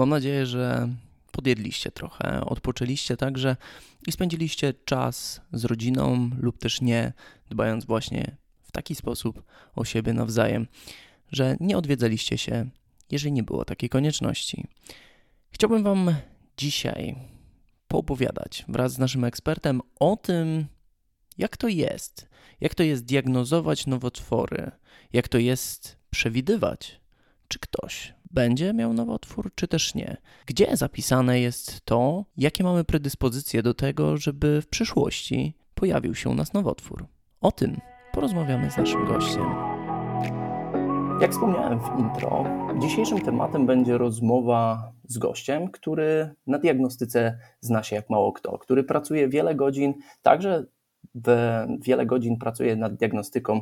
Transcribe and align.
Mam 0.00 0.08
nadzieję, 0.08 0.46
że 0.46 0.88
podjedliście 1.32 1.90
trochę, 1.90 2.44
odpoczęliście 2.44 3.16
także 3.16 3.56
i 4.06 4.12
spędziliście 4.12 4.74
czas 4.84 5.40
z 5.52 5.64
rodziną 5.64 6.30
lub 6.38 6.58
też 6.58 6.80
nie, 6.80 7.12
dbając 7.50 7.84
właśnie 7.84 8.36
w 8.62 8.72
taki 8.72 8.94
sposób 8.94 9.42
o 9.76 9.84
siebie 9.84 10.12
nawzajem, 10.12 10.66
że 11.32 11.56
nie 11.60 11.78
odwiedzaliście 11.78 12.38
się, 12.38 12.70
jeżeli 13.10 13.32
nie 13.32 13.42
było 13.42 13.64
takiej 13.64 13.88
konieczności. 13.88 14.66
Chciałbym 15.50 15.82
Wam 15.82 16.14
dzisiaj 16.56 17.16
poopowiadać 17.88 18.64
wraz 18.68 18.92
z 18.92 18.98
naszym 18.98 19.24
ekspertem 19.24 19.80
o 19.98 20.16
tym, 20.16 20.66
jak 21.38 21.56
to 21.56 21.68
jest, 21.68 22.28
jak 22.60 22.74
to 22.74 22.82
jest 22.82 23.04
diagnozować 23.04 23.86
nowotwory, 23.86 24.70
jak 25.12 25.28
to 25.28 25.38
jest 25.38 25.96
przewidywać, 26.10 27.00
czy 27.48 27.58
ktoś 27.58 28.19
będzie 28.30 28.72
miał 28.72 28.92
nowotwór, 28.92 29.50
czy 29.54 29.68
też 29.68 29.94
nie. 29.94 30.16
Gdzie 30.46 30.76
zapisane 30.76 31.40
jest 31.40 31.80
to, 31.84 32.24
jakie 32.36 32.64
mamy 32.64 32.84
predyspozycje 32.84 33.62
do 33.62 33.74
tego, 33.74 34.16
żeby 34.16 34.62
w 34.62 34.68
przyszłości 34.68 35.54
pojawił 35.74 36.14
się 36.14 36.30
u 36.30 36.34
nas 36.34 36.52
nowotwór. 36.52 37.06
O 37.40 37.52
tym 37.52 37.80
porozmawiamy 38.12 38.70
z 38.70 38.76
naszym 38.76 39.06
gościem. 39.06 39.44
Jak 41.20 41.32
wspomniałem 41.32 41.80
w 41.80 41.98
intro, 41.98 42.44
dzisiejszym 42.78 43.20
tematem 43.20 43.66
będzie 43.66 43.98
rozmowa 43.98 44.92
z 45.04 45.18
gościem, 45.18 45.70
który 45.70 46.34
na 46.46 46.58
diagnostyce 46.58 47.38
zna 47.60 47.82
się 47.82 47.96
jak 47.96 48.10
mało 48.10 48.32
kto, 48.32 48.58
który 48.58 48.84
pracuje 48.84 49.28
wiele 49.28 49.54
godzin, 49.54 49.94
także 50.22 50.64
wiele 51.82 52.06
godzin 52.06 52.38
pracuje 52.38 52.76
nad 52.76 52.94
diagnostyką 52.94 53.60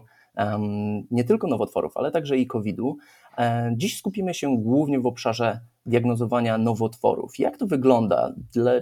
nie 1.10 1.24
tylko 1.24 1.46
nowotworów, 1.46 1.96
ale 1.96 2.10
także 2.10 2.36
i 2.36 2.46
COVID-u. 2.46 2.96
E, 3.38 3.72
dziś 3.76 3.98
skupimy 3.98 4.34
się 4.34 4.58
głównie 4.58 5.00
w 5.00 5.06
obszarze 5.06 5.60
diagnozowania 5.86 6.58
nowotworów. 6.58 7.38
Jak 7.38 7.56
to 7.56 7.66
wygląda? 7.66 8.34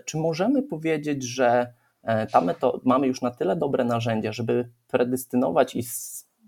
Czy 0.04 0.16
możemy 0.16 0.62
powiedzieć, 0.62 1.22
że 1.22 1.72
e, 2.02 2.26
ta 2.26 2.40
metoda, 2.40 2.78
mamy 2.84 3.06
już 3.06 3.22
na 3.22 3.30
tyle 3.30 3.56
dobre 3.56 3.84
narzędzia, 3.84 4.32
żeby 4.32 4.70
predystynować 4.88 5.76
i 5.76 5.82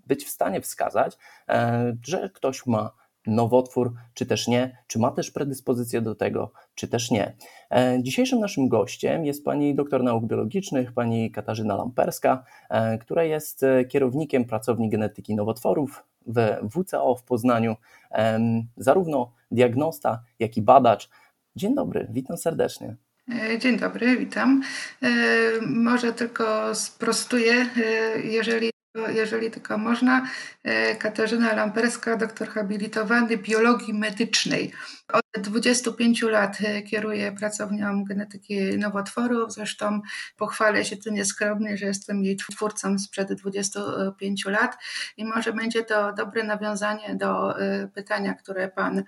być 0.07 0.25
w 0.25 0.29
stanie 0.29 0.61
wskazać, 0.61 1.17
e, 1.49 1.95
że 2.07 2.29
ktoś 2.29 2.65
ma 2.65 2.91
nowotwór, 3.27 3.93
czy 4.13 4.25
też 4.25 4.47
nie, 4.47 4.77
czy 4.87 4.99
ma 4.99 5.11
też 5.11 5.31
predyspozycję 5.31 6.01
do 6.01 6.15
tego, 6.15 6.51
czy 6.75 6.87
też 6.87 7.11
nie. 7.11 7.35
E, 7.71 8.03
dzisiejszym 8.03 8.39
naszym 8.39 8.67
gościem 8.67 9.25
jest 9.25 9.45
pani 9.45 9.75
doktor 9.75 10.03
nauk 10.03 10.25
biologicznych, 10.25 10.93
pani 10.93 11.31
Katarzyna 11.31 11.75
Lamperska, 11.75 12.43
e, 12.69 12.97
która 12.97 13.23
jest 13.23 13.65
kierownikiem 13.89 14.45
pracowni 14.45 14.89
genetyki 14.89 15.35
nowotworów 15.35 16.03
w 16.27 16.69
WCO 16.69 17.15
w 17.15 17.23
Poznaniu, 17.23 17.75
zarówno 18.77 19.31
diagnosta, 19.51 20.23
jak 20.39 20.57
i 20.57 20.61
badacz. 20.61 21.09
Dzień 21.55 21.75
dobry, 21.75 22.07
witam 22.11 22.37
serdecznie. 22.37 22.95
Dzień 23.59 23.77
dobry, 23.77 24.17
witam. 24.17 24.61
Może 25.61 26.13
tylko 26.13 26.75
sprostuję, 26.75 27.69
jeżeli 28.23 28.69
jeżeli 28.95 29.51
tylko 29.51 29.77
można, 29.77 30.27
e, 30.63 30.95
Katarzyna 30.95 31.53
Lamperska, 31.53 32.17
doktor 32.17 32.49
habilitowany 32.49 33.37
biologii 33.37 33.93
medycznej. 33.93 34.71
Od 35.13 35.43
25 35.43 36.21
lat 36.21 36.57
e, 36.63 36.81
kieruję 36.81 37.31
pracownią 37.31 38.03
genetyki 38.03 38.77
nowotworów. 38.77 39.53
Zresztą 39.53 40.01
pochwalę 40.37 40.85
się 40.85 40.97
tu 40.97 41.11
nieskromnie, 41.11 41.77
że 41.77 41.85
jestem 41.85 42.23
jej 42.23 42.35
twórcą 42.35 42.99
sprzed 42.99 43.33
25 43.33 44.45
lat 44.45 44.77
i 45.17 45.25
może 45.25 45.53
będzie 45.53 45.83
to 45.83 46.13
dobre 46.13 46.43
nawiązanie 46.43 47.15
do 47.15 47.59
e, 47.59 47.87
pytania, 47.87 48.33
które 48.33 48.67
Pan 48.69 49.03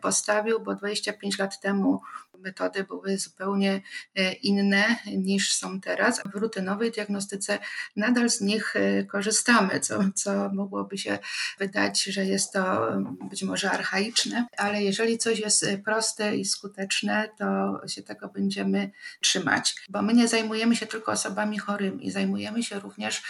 postawił, 0.00 0.60
bo 0.60 0.74
25 0.74 1.38
lat 1.38 1.60
temu 1.60 2.00
metody 2.38 2.84
były 2.84 3.18
zupełnie 3.18 3.80
e, 4.14 4.32
inne 4.32 4.96
niż 5.06 5.52
są 5.52 5.80
teraz. 5.80 6.22
W 6.34 6.34
rutynowej 6.34 6.90
diagnostyce 6.90 7.58
nadal 7.96 8.30
z 8.30 8.40
nich 8.40 8.76
e, 8.76 9.04
korzystamy, 9.04 9.80
co, 9.80 10.00
co 10.14 10.50
mogłoby 10.52 10.98
się 10.98 11.18
wydać, 11.58 12.02
że 12.02 12.24
jest 12.24 12.52
to 12.52 12.88
być 13.30 13.42
może 13.42 13.70
archaiczne, 13.70 14.46
ale 14.56 14.82
jeżeli 14.82 15.18
coś 15.18 15.38
jest 15.38 15.64
e, 15.64 15.78
proste 15.78 16.36
i 16.36 16.44
skuteczne, 16.44 17.28
to 17.38 17.80
się 17.88 18.02
tego 18.02 18.28
będziemy 18.28 18.90
trzymać, 19.20 19.74
bo 19.88 20.02
my 20.02 20.14
nie 20.14 20.28
zajmujemy 20.28 20.76
się 20.76 20.86
tylko 20.86 21.12
osobami 21.12 21.58
chorymi, 21.58 22.10
zajmujemy 22.10 22.62
się 22.62 22.80
również 22.80 23.22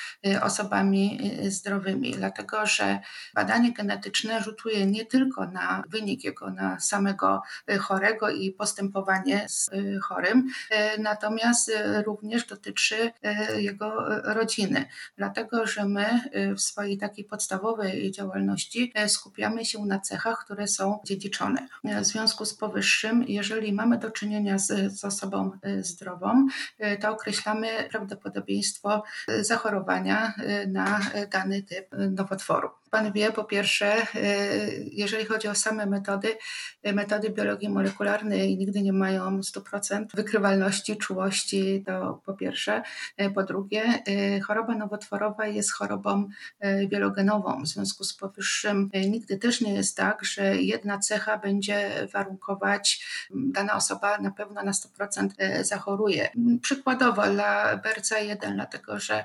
osobami 0.43 1.33
zdrowymi, 1.49 2.13
dlatego 2.13 2.67
że 2.67 2.99
badanie 3.35 3.73
genetyczne 3.73 4.43
rzutuje 4.43 4.87
nie 4.87 5.07
tylko 5.07 5.47
na 5.47 5.85
wynik 5.89 6.25
jego, 6.25 6.51
na 6.51 6.81
samego 6.81 7.43
chorego 7.81 8.31
i 8.31 8.51
postępowanie, 8.51 8.98
postępowanie 8.99 9.49
z 9.49 9.69
y, 9.69 9.99
chorym, 10.01 10.49
y, 10.97 11.01
natomiast 11.01 11.69
y, 11.69 12.03
również 12.03 12.47
dotyczy 12.47 13.13
jego 13.57 13.93
rodziny, 14.35 14.85
dlatego 15.17 15.67
że 15.67 15.85
my 15.85 16.21
w 16.57 16.61
swojej 16.61 16.99
takiej 16.99 17.25
podstawowej 17.25 18.11
działalności 18.11 18.93
skupiamy 19.07 19.65
się 19.65 19.87
na 19.87 20.01
cechach, 20.01 20.45
które 20.45 20.69
są 20.69 20.99
dziedziczone. 21.05 21.69
W 21.85 22.05
związku 22.05 22.45
z 22.45 22.55
powyższym, 22.55 23.25
jeżeli 23.29 23.73
mamy 23.73 23.99
do 23.99 24.11
czynienia 24.11 24.59
z, 24.59 24.93
z 24.99 25.05
osobą 25.05 25.51
zdrową, 25.81 26.47
to 27.01 27.11
określamy 27.11 27.69
prawdopodobieństwo 27.91 29.03
zachorowania 29.41 30.35
na 30.67 31.01
dany 31.31 31.63
typ 31.63 31.87
nowotworu. 32.11 32.69
Pan 32.91 33.13
wie, 33.13 33.33
po 33.33 33.45
pierwsze, 33.45 34.07
jeżeli 34.93 35.25
chodzi 35.25 35.49
o 35.49 35.55
same 35.55 35.87
metody, 35.87 36.37
metody 36.85 37.31
biologii 37.31 37.69
molekularnej 37.69 38.57
nigdy 38.57 38.83
nie 38.83 38.93
mają 38.93 39.41
100% 39.41 40.07
wykrywalności, 40.15 40.97
czułości, 40.97 41.85
to 41.87 42.23
po 42.27 42.35
pierwsze. 42.35 42.83
E, 43.17 43.31
po 43.31 43.43
drugie, 43.43 44.03
choroba 44.47 44.75
nowotworowa 44.75 45.47
jest 45.47 45.73
chorobą 45.73 46.29
wielogenową. 46.89 47.63
W 47.63 47.69
związku 47.69 48.05
z 48.05 48.15
powyższym 48.15 48.91
nigdy 48.95 49.39
też 49.39 49.61
nie 49.61 49.75
jest 49.75 49.97
tak, 49.97 50.25
że 50.25 50.57
jedna 50.57 50.99
cecha 50.99 51.39
będzie 51.39 52.09
warunkować, 52.13 53.07
dana 53.31 53.75
osoba 53.75 54.19
na 54.19 54.31
pewno 54.31 54.63
na 54.63 54.73
100% 54.73 55.29
zachoruje. 55.65 56.31
Przykładowo 56.63 57.23
dla 57.23 57.77
BRCA1, 57.77 58.55
dlatego 58.55 59.01
że 59.01 59.25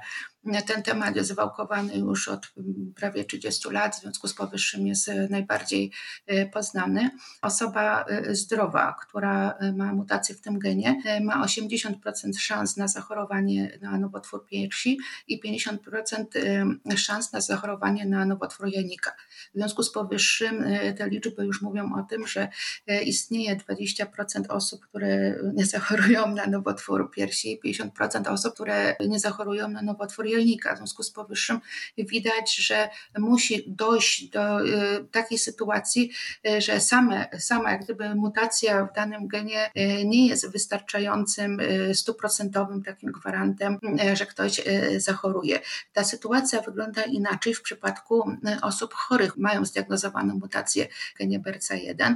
ten 0.66 0.84
temat 0.84 1.16
jest 1.16 1.34
wałkowany 1.36 1.98
już 1.98 2.28
od 2.28 2.54
prawie 2.96 3.26
30 3.26 3.70
lat, 3.70 3.96
w 3.96 4.02
związku 4.02 4.28
z 4.28 4.34
powyższym 4.34 4.88
jest 4.88 5.12
najbardziej 5.30 5.92
poznany. 6.54 7.10
Osoba 7.42 8.06
zdrowa, 8.30 8.96
która 9.02 9.58
ma 9.76 9.94
mutację 9.94 10.36
w 10.36 10.42
tym 10.42 10.60
genie, 10.60 11.02
ma 11.22 11.46
80% 11.46 11.94
szans 12.38 12.78
na 12.78 12.88
zachorowanie 12.88 13.80
na 13.82 13.98
nowotwór 13.98 14.46
piersi 14.46 15.00
i 15.28 15.42
50% 15.42 15.78
szans 16.96 17.34
na 17.34 17.42
zachorowanie 17.42 18.06
na 18.06 18.26
nowotwór 18.26 18.68
jajnika. 18.68 19.12
W 19.54 19.58
związku 19.58 19.84
z 19.84 19.92
powyższym 19.92 20.66
te 20.98 21.10
liczby 21.10 21.46
już 21.46 21.62
mówią 21.62 21.94
o 21.96 22.04
tym, 22.04 22.28
że 22.28 22.48
istnieje 23.06 23.56
20% 23.56 24.06
osób, 24.50 24.86
które 24.86 25.36
nie 25.54 25.66
zachorują 25.66 26.36
na 26.36 26.48
nowotwór 26.48 27.12
piersi 27.12 27.60
i 27.64 27.74
50% 27.74 28.28
osób, 28.28 28.54
które 28.54 28.96
nie 29.08 29.20
zachorują 29.20 29.68
na 29.68 29.82
nowotwór 29.82 30.26
jajnika. 30.26 30.33
W 30.74 30.78
związku 30.78 31.04
z 31.04 31.12
powyższym 31.12 31.60
widać, 31.98 32.56
że 32.56 32.90
musi 33.18 33.64
dojść 33.68 34.30
do 34.30 34.60
takiej 35.12 35.38
sytuacji, 35.38 36.12
że 36.58 36.80
same, 36.80 37.30
sama 37.40 37.72
jak 37.72 37.84
gdyby 37.84 38.16
mutacja 38.16 38.86
w 38.86 38.94
danym 38.94 39.28
genie 39.28 39.72
e, 39.76 40.06
nie 40.06 40.28
jest 40.28 40.52
wystarczającym 40.52 41.58
stuprocentowym 41.94 42.84
takim 42.84 43.12
gwarantem, 43.12 43.80
że 44.14 44.26
ktoś 44.26 44.62
zachoruje. 44.98 45.60
Ta 45.94 46.04
sytuacja 46.04 46.62
wygląda 46.62 47.04
inaczej 47.04 47.54
w 47.54 47.62
przypadku 47.62 48.32
osób 48.62 48.94
chorych, 48.94 49.38
mają 49.38 49.66
zdiagnozowaną 49.66 50.34
mutację 50.34 50.88
genie 51.20 51.40
BRCA1 51.40 52.16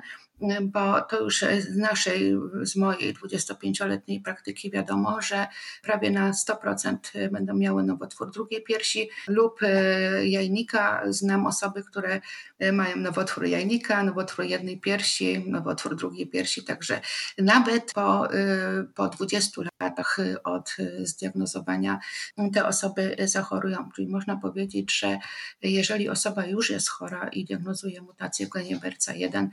bo 0.61 1.01
to 1.01 1.23
już 1.23 1.39
z 1.59 1.77
naszej, 1.77 2.37
z 2.61 2.75
mojej 2.75 3.13
25-letniej 3.13 4.21
praktyki 4.21 4.71
wiadomo, 4.71 5.21
że 5.21 5.47
prawie 5.83 6.11
na 6.11 6.31
100% 6.31 7.29
będą 7.31 7.53
miały 7.53 7.83
nowotwór 7.83 8.31
drugiej 8.31 8.63
piersi 8.63 9.09
lub 9.27 9.59
e, 9.63 10.27
jajnika. 10.27 11.03
Znam 11.07 11.45
osoby, 11.45 11.83
które 11.83 12.21
e, 12.59 12.71
mają 12.71 12.95
nowotwór 12.95 13.45
jajnika, 13.45 14.03
nowotwór 14.03 14.45
jednej 14.45 14.79
piersi, 14.79 15.43
nowotwór 15.47 15.95
drugiej 15.95 16.27
piersi, 16.27 16.63
także 16.63 17.01
nawet 17.37 17.93
po, 17.93 18.33
e, 18.33 18.83
po 18.95 19.07
20 19.09 19.61
latach 19.81 20.17
od 20.43 20.77
zdiagnozowania 20.99 21.99
te 22.53 22.65
osoby 22.65 23.15
zachorują. 23.25 23.89
Czyli 23.95 24.07
można 24.07 24.35
powiedzieć, 24.35 24.99
że 24.99 25.19
jeżeli 25.61 26.09
osoba 26.09 26.45
już 26.45 26.69
jest 26.69 26.89
chora 26.89 27.27
i 27.27 27.45
diagnozuje 27.45 28.01
mutację 28.01 28.47
genie 28.47 28.77
BRCA1, 28.77 29.47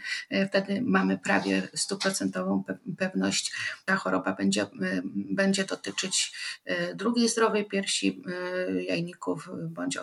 wtedy 0.49 0.74
mamy 0.82 1.19
prawie 1.19 1.62
stuprocentową 1.75 2.62
pewność, 2.99 3.53
ta 3.85 3.97
choroba 3.97 4.32
będzie, 4.32 4.67
będzie 5.15 5.65
dotyczyć 5.65 6.32
drugiej 6.94 7.29
zdrowej 7.29 7.65
piersi, 7.65 8.23
jajników 8.88 9.50
bądź 9.69 9.99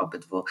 obydwu 0.00 0.44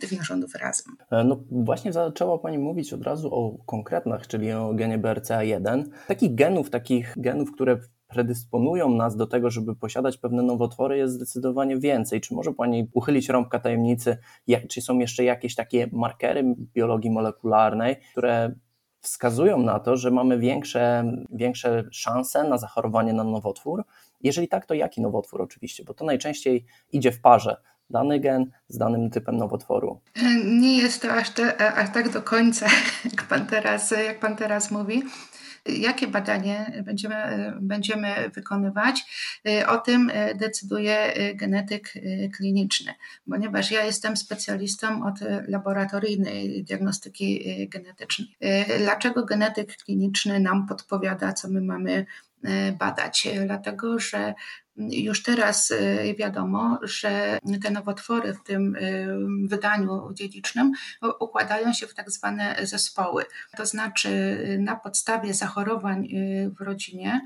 tych 0.00 0.12
narządów 0.12 0.54
razem. 0.54 0.96
No 1.10 1.40
właśnie 1.50 1.92
zaczęła 1.92 2.38
Pani 2.38 2.58
mówić 2.58 2.92
od 2.92 3.02
razu 3.02 3.34
o 3.34 3.64
konkretnych, 3.66 4.26
czyli 4.26 4.52
o 4.52 4.74
genie 4.74 4.98
BRCA1. 4.98 5.84
Takich 6.06 6.34
genów, 6.34 6.70
takich 6.70 7.14
genów, 7.16 7.52
które 7.52 7.78
predysponują 8.08 8.90
nas 8.90 9.16
do 9.16 9.26
tego, 9.26 9.50
żeby 9.50 9.76
posiadać 9.76 10.18
pewne 10.18 10.42
nowotwory, 10.42 10.98
jest 10.98 11.14
zdecydowanie 11.14 11.78
więcej. 11.78 12.20
Czy 12.20 12.34
może 12.34 12.52
Pani 12.52 12.90
uchylić 12.92 13.28
rąbka 13.28 13.58
tajemnicy, 13.58 14.18
jak, 14.46 14.66
czy 14.68 14.80
są 14.80 14.98
jeszcze 14.98 15.24
jakieś 15.24 15.54
takie 15.54 15.88
markery 15.92 16.54
biologii 16.74 17.10
molekularnej, 17.10 17.96
które 18.12 18.54
wskazują 19.06 19.58
na 19.58 19.78
to, 19.78 19.96
że 19.96 20.10
mamy 20.10 20.38
większe, 20.38 21.12
większe 21.30 21.84
szanse 21.90 22.44
na 22.44 22.58
zachorowanie 22.58 23.12
na 23.12 23.24
nowotwór? 23.24 23.84
Jeżeli 24.22 24.48
tak, 24.48 24.66
to 24.66 24.74
jaki 24.74 25.00
nowotwór 25.00 25.42
oczywiście? 25.42 25.84
Bo 25.84 25.94
to 25.94 26.04
najczęściej 26.04 26.64
idzie 26.92 27.12
w 27.12 27.20
parze 27.20 27.56
dany 27.90 28.20
gen 28.20 28.50
z 28.68 28.78
danym 28.78 29.10
typem 29.10 29.36
nowotworu. 29.36 30.00
Nie 30.44 30.78
jest 30.78 31.02
to 31.02 31.12
aż, 31.12 31.30
te, 31.30 31.56
aż 31.74 31.92
tak 31.92 32.12
do 32.12 32.22
końca, 32.22 32.66
jak 33.12 33.22
pan 33.22 33.46
teraz, 33.46 33.90
jak 33.90 34.20
pan 34.20 34.36
teraz 34.36 34.70
mówi 34.70 35.02
jakie 35.68 36.06
badanie 36.06 36.82
będziemy, 36.84 37.52
będziemy 37.60 38.30
wykonywać, 38.34 39.04
o 39.68 39.78
tym 39.78 40.10
decyduje 40.34 41.12
genetyk 41.34 41.92
kliniczny, 42.36 42.94
ponieważ 43.30 43.70
ja 43.70 43.84
jestem 43.84 44.16
specjalistą 44.16 45.06
od 45.06 45.14
laboratoryjnej 45.48 46.64
diagnostyki 46.64 47.44
genetycznej. 47.68 48.36
Dlaczego 48.78 49.24
genetyk 49.24 49.76
kliniczny 49.76 50.40
nam 50.40 50.66
podpowiada, 50.66 51.32
co 51.32 51.48
my 51.48 51.60
mamy 51.60 52.06
badać? 52.78 53.28
Dlatego, 53.46 53.98
że 53.98 54.34
już 54.76 55.22
teraz 55.22 55.70
y, 55.70 56.14
wiadomo, 56.18 56.78
że 56.82 57.38
te 57.62 57.70
nowotwory 57.70 58.34
w 58.34 58.42
tym 58.42 58.76
y, 58.76 59.48
wydaniu 59.48 60.12
dziedzicznym 60.12 60.72
układają 61.20 61.72
się 61.72 61.86
w 61.86 61.94
tak 61.94 62.10
zwane 62.10 62.56
zespoły. 62.62 63.24
To 63.56 63.66
znaczy 63.66 64.38
na 64.60 64.76
podstawie 64.76 65.34
zachorowań 65.34 66.08
w 66.58 66.60
rodzinie 66.60 67.20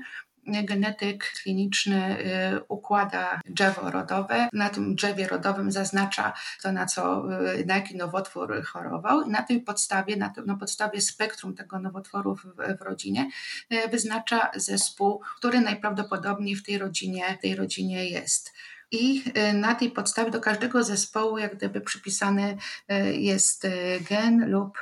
genetyk 0.47 1.31
kliniczny 1.43 2.19
y, 2.19 2.63
układa 2.67 3.41
drzewo 3.45 3.91
rodowe. 3.91 4.49
Na 4.53 4.69
tym 4.69 4.95
drzewie 4.95 5.27
rodowym 5.27 5.71
zaznacza 5.71 6.33
to, 6.61 6.71
na, 6.71 6.85
co, 6.85 7.23
y, 7.59 7.65
na 7.65 7.75
jaki 7.75 7.95
nowotwór 7.95 8.63
chorował 8.63 9.21
i 9.21 9.29
na 9.29 9.43
tej 9.43 9.61
podstawie, 9.61 10.15
na, 10.15 10.33
na 10.45 10.55
podstawie 10.55 11.01
spektrum 11.01 11.55
tego 11.55 11.79
nowotworu 11.79 12.35
w, 12.35 12.45
w 12.79 12.81
rodzinie 12.81 13.29
y, 13.73 13.87
wyznacza 13.87 14.51
zespół, 14.55 15.21
który 15.37 15.61
najprawdopodobniej 15.61 16.55
w 16.55 16.63
tej 16.63 16.77
rodzinie, 16.77 17.37
tej 17.41 17.55
rodzinie 17.55 18.09
jest 18.09 18.53
i 18.91 19.23
y, 19.49 19.53
na 19.53 19.75
tej 19.75 19.91
podstawie 19.91 20.31
do 20.31 20.39
każdego 20.39 20.83
zespołu 20.83 21.37
jak 21.37 21.55
gdyby 21.55 21.81
przypisany 21.81 22.57
y, 22.91 23.13
jest 23.13 23.65
y, 23.65 23.69
gen 24.09 24.51
lub 24.51 24.77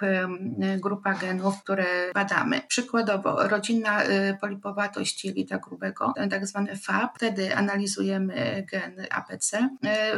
grupa 0.77 1.13
genów, 1.13 1.63
które 1.63 1.85
badamy. 2.13 2.61
Przykładowo 2.67 3.47
rodzinna 3.47 4.01
polipowatość 4.41 5.25
jelita 5.25 5.57
grubego, 5.57 6.13
tak 6.29 6.47
zwany 6.47 6.75
FAB, 6.75 7.15
wtedy 7.15 7.55
analizujemy 7.55 8.65
gen 8.71 9.05
APC. 9.09 9.69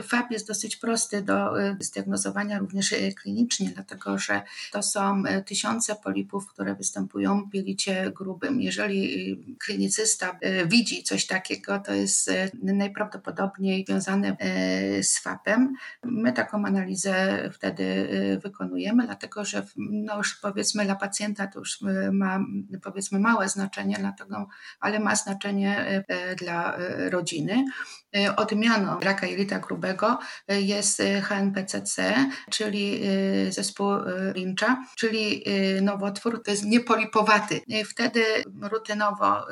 FAB 0.04 0.32
jest 0.32 0.48
dosyć 0.48 0.76
prosty 0.76 1.22
do 1.22 1.54
zdiagnozowania 1.80 2.60
również 2.60 2.96
klinicznie, 3.16 3.70
dlatego 3.76 4.18
że 4.18 4.42
to 4.72 4.84
są 4.84 5.24
tysiące 5.46 5.96
polipów, 5.96 6.48
które 6.48 6.76
występują 6.76 7.50
w 7.50 7.56
jelicie 7.56 8.12
grubym. 8.12 8.62
Jeżeli 8.62 9.56
klinicysta 9.60 10.40
widzi 10.66 11.04
coś 11.04 11.28
takiego, 11.28 11.80
to 11.80 11.94
jest 11.94 12.32
najprawdopodobniej 12.64 13.81
związane 13.88 14.38
e, 14.40 15.04
z 15.04 15.20
FAP-em. 15.20 15.74
My 16.04 16.34
taką 16.34 16.66
analizę 16.66 17.50
wtedy 17.54 18.10
e, 18.34 18.38
wykonujemy, 18.38 19.06
dlatego 19.06 19.46
że 19.46 19.66
no 19.78 20.18
już 20.18 20.36
powiedzmy 20.36 20.86
dla 20.86 20.96
pacjenta 20.96 21.48
to 21.48 21.60
już 21.60 21.80
e, 21.82 22.12
ma 22.12 22.40
powiedzmy 22.84 23.20
małe 23.20 23.50
znaczenie, 23.50 23.96
dlatego, 24.00 24.48
ale 24.80 25.00
ma 25.00 25.16
znaczenie 25.16 26.04
dla 26.38 26.78
rodziny. 27.10 27.66
Odmianą 28.38 29.00
raka 29.00 29.28
jelita 29.28 29.60
grubego 29.60 30.20
jest 30.48 31.02
HNPCC, 31.24 32.16
czyli 32.50 33.02
zespół 33.50 33.88
Lyncha, 34.36 34.86
czyli 34.96 35.44
nowotwór, 35.82 36.44
to 36.44 36.52
jest 36.52 36.66
niepolipowaty. 36.66 37.62
Wtedy 37.90 38.24
rutynowo 38.62 39.46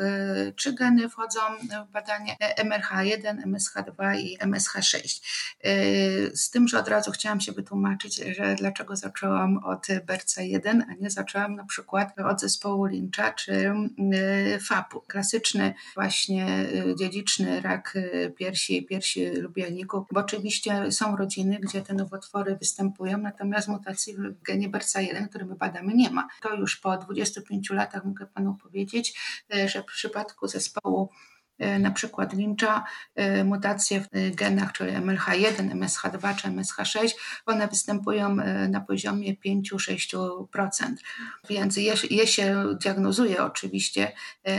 trzy 0.56 0.74
geny 0.74 1.10
wchodzą 1.10 1.40
w 1.88 1.92
badanie 1.92 2.36
MRH1, 2.64 3.44
MSH2 3.46 4.19
i 4.19 4.38
MSH6. 4.38 5.21
Y, 5.66 6.31
z 6.36 6.50
tym, 6.50 6.68
że 6.68 6.80
od 6.80 6.88
razu 6.88 7.12
chciałam 7.12 7.42
się 7.42 7.51
wytłumaczyć, 7.51 8.16
że 8.16 8.56
dlaczego 8.56 8.95
zaczęłam 8.95 9.57
od 9.57 9.88
BRCA1, 9.88 10.81
a 10.89 10.94
nie 10.94 11.10
zaczęłam 11.10 11.56
na 11.56 11.66
przykład 11.66 12.19
od 12.19 12.42
zespołu 12.42 12.86
Lyncha 12.86 13.33
czy 13.33 13.51
y, 13.54 14.60
FAP-u. 14.62 15.01
Klasyczny 15.01 15.74
właśnie 15.95 16.48
y, 16.92 16.95
dziedziczny 16.95 17.62
rak 17.62 17.98
piersi, 18.38 18.86
piersi 18.86 19.25
lubielników, 19.25 20.07
bo 20.12 20.19
oczywiście 20.19 20.92
są 20.92 21.18
rodziny, 21.18 21.60
gdzie 21.60 21.81
te 21.81 21.94
nowotwory 21.94 22.56
występują, 22.56 23.18
natomiast 23.18 23.68
mutacji 23.68 24.16
w 24.16 24.42
genie 24.42 24.69
BRCA1, 24.69 25.30
który 25.30 25.45
my 25.45 25.56
badamy, 25.56 25.94
nie 25.94 26.10
ma. 26.10 26.27
To 26.42 26.56
już 26.56 26.77
po 26.77 26.98
25 26.98 27.69
latach 27.69 28.06
mogę 28.06 28.25
Panu 28.25 28.57
powiedzieć, 28.63 29.19
że 29.66 29.81
w 29.81 29.86
przypadku 29.86 30.48
zespołu 30.48 31.10
na 31.80 31.92
przykład 31.92 32.34
Lyncha, 32.34 32.84
e, 33.16 33.44
mutacje 33.44 34.02
w 34.02 34.36
genach, 34.36 34.72
czyli 34.72 34.92
MLH1, 34.92 35.70
MSH2 35.70 36.36
czy 36.36 36.48
MSH6, 36.48 37.16
one 37.46 37.68
występują 37.68 38.40
e, 38.40 38.68
na 38.68 38.82
poziomie 38.82 39.36
5-6%. 39.36 40.48
Więc 41.50 41.78
je, 41.78 41.94
je 42.10 42.28
się 42.28 42.66
diagnozuje 42.82 43.44
oczywiście, 43.44 44.12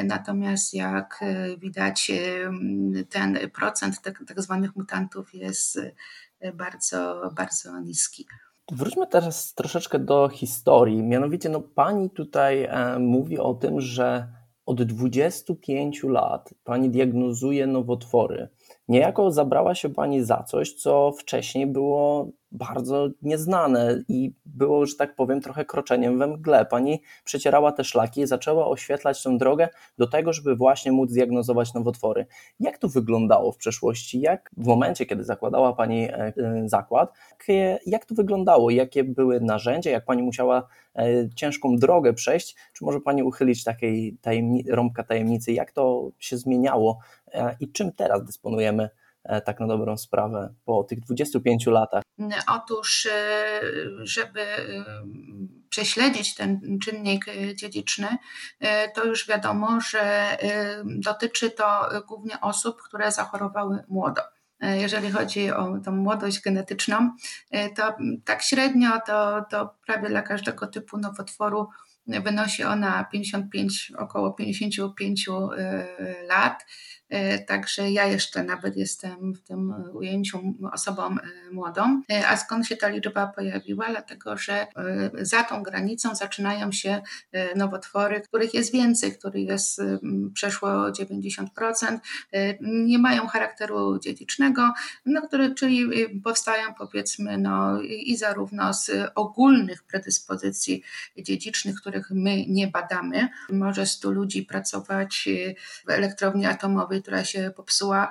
natomiast 0.04 0.74
jak 0.74 1.24
widać 1.58 2.10
ten 3.10 3.38
procent 3.54 4.00
tak, 4.00 4.24
tak 4.26 4.42
zwanych 4.42 4.76
mutantów 4.76 5.34
jest 5.34 5.80
bardzo, 6.54 7.30
bardzo 7.34 7.80
niski. 7.80 8.26
Wróćmy 8.72 9.06
teraz 9.06 9.54
troszeczkę 9.54 9.98
do 9.98 10.28
historii. 10.28 11.02
Mianowicie, 11.02 11.48
no, 11.48 11.60
pani 11.60 12.10
tutaj 12.10 12.64
e, 12.64 12.98
mówi 12.98 13.38
o 13.38 13.54
tym, 13.54 13.80
że 13.80 14.28
od 14.66 14.82
25 14.82 16.02
lat 16.04 16.54
pani 16.64 16.90
diagnozuje 16.90 17.66
nowotwory. 17.66 18.48
Niejako 18.88 19.30
zabrała 19.30 19.74
się 19.74 19.88
pani 19.88 20.24
za 20.24 20.42
coś, 20.42 20.74
co 20.74 21.12
wcześniej 21.12 21.66
było 21.66 22.30
bardzo 22.52 23.08
nieznane 23.22 24.02
i 24.08 24.32
było, 24.46 24.86
że 24.86 24.96
tak 24.96 25.14
powiem, 25.14 25.40
trochę 25.40 25.64
kroczeniem 25.64 26.18
we 26.18 26.26
mgle. 26.26 26.66
Pani 26.66 27.02
przecierała 27.24 27.72
te 27.72 27.84
szlaki 27.84 28.20
i 28.20 28.26
zaczęła 28.26 28.68
oświetlać 28.68 29.22
tę 29.22 29.38
drogę 29.38 29.68
do 29.98 30.06
tego, 30.06 30.32
żeby 30.32 30.56
właśnie 30.56 30.92
móc 30.92 31.12
diagnozować 31.12 31.74
nowotwory. 31.74 32.26
Jak 32.60 32.78
to 32.78 32.88
wyglądało 32.88 33.52
w 33.52 33.56
przeszłości? 33.56 34.20
Jak 34.20 34.50
w 34.56 34.66
momencie, 34.66 35.06
kiedy 35.06 35.24
zakładała 35.24 35.72
Pani 35.72 36.04
e, 36.04 36.12
e, 36.12 36.32
zakład, 36.66 37.12
jak 37.86 38.04
to 38.06 38.14
wyglądało? 38.14 38.70
Jakie 38.70 39.04
były 39.04 39.40
narzędzia? 39.40 39.90
Jak 39.90 40.04
Pani 40.04 40.22
musiała 40.22 40.68
e, 40.96 41.28
ciężką 41.34 41.76
drogę 41.76 42.12
przejść? 42.12 42.56
Czy 42.72 42.84
może 42.84 43.00
Pani 43.00 43.22
uchylić 43.22 43.64
takiej 43.64 44.16
tajemni 44.20 44.64
rąbka 44.68 45.02
tajemnicy? 45.02 45.52
Jak 45.52 45.72
to 45.72 46.10
się 46.18 46.36
zmieniało 46.36 46.98
i 47.60 47.72
czym 47.72 47.92
teraz 47.92 48.24
dysponujemy 48.24 48.90
tak 49.44 49.60
na 49.60 49.66
dobrą 49.66 49.96
sprawę 49.96 50.54
po 50.64 50.84
tych 50.84 51.00
25 51.00 51.66
latach? 51.66 52.02
Otóż, 52.48 53.06
e, 53.06 53.60
żeby 54.02 54.40
e, 54.40 54.84
prześledzić 55.68 56.34
ten 56.34 56.78
czynnik 56.82 57.26
dziedziczny, 57.54 58.08
to 58.94 59.04
już 59.04 59.28
wiadomo, 59.28 59.80
że 59.80 60.36
dotyczy 60.84 61.50
to 61.50 61.88
głównie 62.08 62.40
osób, 62.40 62.82
które 62.82 63.12
zachorowały 63.12 63.84
młodo. 63.88 64.22
Jeżeli 64.60 65.10
chodzi 65.10 65.50
o 65.50 65.78
tą 65.84 65.92
młodość 65.92 66.40
genetyczną, 66.40 67.10
to 67.76 67.96
tak 68.24 68.42
średnio 68.42 68.90
to, 69.06 69.44
to 69.50 69.74
prawie 69.86 70.08
dla 70.08 70.22
każdego 70.22 70.66
typu 70.66 70.98
nowotworu 70.98 71.68
wynosi 72.06 72.64
ona 72.64 73.04
55, 73.04 73.92
około 73.98 74.32
55 74.32 75.28
lat. 76.28 76.64
E, 77.10 77.38
także 77.38 77.90
ja 77.90 78.06
jeszcze 78.06 78.42
nawet 78.42 78.76
jestem 78.76 79.34
w 79.34 79.42
tym 79.42 79.74
ujęciu 79.92 80.54
osobą 80.72 81.02
e, 81.02 81.50
młodą. 81.52 82.02
E, 82.12 82.28
a 82.28 82.36
skąd 82.36 82.66
się 82.66 82.76
ta 82.76 82.88
liczba 82.88 83.26
pojawiła? 83.26 83.88
Dlatego, 83.88 84.36
że 84.36 84.66
za 85.20 85.44
tą 85.44 85.62
granicą 85.62 86.14
zaczynają 86.14 86.72
się 86.72 87.02
nowotwory, 87.56 88.20
których 88.20 88.54
jest 88.54 88.72
więcej, 88.72 89.18
których 89.18 89.48
jest 89.48 89.80
przeszło 90.34 90.68
90%, 90.68 91.98
nie 92.60 92.98
mają 92.98 93.26
charakteru 93.26 93.98
dziedzicznego, 93.98 94.72
no, 95.06 95.22
które, 95.22 95.54
czyli 95.54 95.90
powstają 96.24 96.74
powiedzmy 96.74 97.38
no, 97.38 97.82
i 97.82 98.16
zarówno 98.16 98.74
z 98.74 98.90
ogólnych 99.14 99.82
predyspozycji 99.82 100.82
dziedzicznych, 101.18 101.76
których 101.80 102.10
my 102.10 102.46
nie 102.46 102.68
badamy. 102.68 103.28
Może 103.52 103.86
100 103.86 104.10
ludzi 104.10 104.42
pracować 104.42 105.28
w 105.86 105.90
elektrowni 105.90 106.46
atomowej, 106.46 106.99
która 107.02 107.24
się 107.24 107.52
popsuła, 107.56 108.08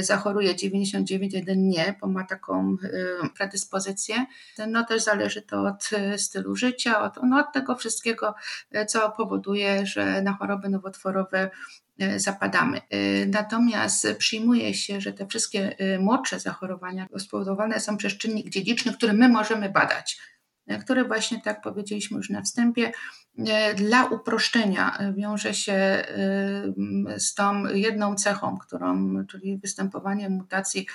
zachoruje 0.00 0.56
99, 0.56 1.34
jeden 1.34 1.68
nie, 1.68 1.94
bo 2.00 2.06
ma 2.06 2.24
taką 2.24 2.76
predyspozycję. 3.36 4.26
No 4.68 4.84
też 4.84 5.02
zależy 5.02 5.42
to 5.42 5.62
od 5.62 5.90
stylu 6.16 6.56
życia, 6.56 7.02
od, 7.02 7.22
no 7.22 7.38
od 7.38 7.52
tego 7.52 7.76
wszystkiego, 7.76 8.34
co 8.88 9.10
powoduje, 9.10 9.86
że 9.86 10.22
na 10.22 10.32
choroby 10.32 10.68
nowotworowe 10.68 11.50
E, 11.98 12.20
zapadamy. 12.20 12.80
E, 12.90 13.26
natomiast 13.26 14.06
przyjmuje 14.18 14.74
się, 14.74 15.00
że 15.00 15.12
te 15.12 15.26
wszystkie 15.26 15.78
e, 15.78 15.98
młodsze 15.98 16.40
zachorowania 16.40 17.06
spowodowane 17.18 17.80
są 17.80 17.96
przez 17.96 18.18
czynnik 18.18 18.48
dziedziczny, 18.48 18.92
który 18.92 19.12
my 19.12 19.28
możemy 19.28 19.70
badać, 19.70 20.18
który 20.80 21.04
właśnie, 21.04 21.40
tak 21.40 21.60
powiedzieliśmy 21.62 22.16
już 22.16 22.30
na 22.30 22.42
wstępie, 22.42 22.92
dla 23.76 24.04
uproszczenia 24.04 24.98
wiąże 25.16 25.54
się 25.54 26.04
z 27.18 27.34
tą 27.34 27.66
jedną 27.66 28.14
cechą, 28.14 28.58
którą, 28.58 29.14
czyli 29.26 29.58
występowaniem 29.58 30.32
mutacji 30.32 30.86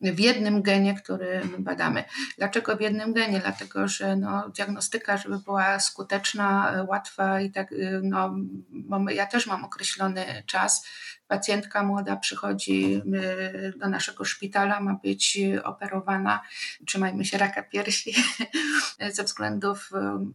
w 0.00 0.20
jednym 0.20 0.62
genie, 0.62 0.94
który 0.94 1.40
my 1.44 1.58
badamy. 1.58 2.04
Dlaczego 2.38 2.76
w 2.76 2.80
jednym 2.80 3.12
genie? 3.12 3.40
Dlatego, 3.40 3.88
że 3.88 4.16
no, 4.16 4.48
diagnostyka, 4.48 5.16
żeby 5.16 5.38
była 5.38 5.80
skuteczna, 5.80 6.74
łatwa 6.88 7.40
i 7.40 7.50
tak, 7.50 7.72
y, 7.72 8.00
no, 8.02 8.36
ja 9.10 9.26
też 9.26 9.46
mam 9.46 9.64
określony 9.64 10.42
czas. 10.46 10.86
Pacjentka 11.28 11.82
młoda 11.82 12.16
przychodzi 12.16 13.02
y, 13.74 13.78
do 13.78 13.88
naszego 13.88 14.24
szpitala, 14.24 14.80
ma 14.80 14.94
być 14.94 15.38
operowana, 15.64 16.42
trzymajmy 16.86 17.24
się 17.24 17.38
raka 17.38 17.62
piersi, 17.62 18.14
ze 19.12 19.24
względów 19.24 19.90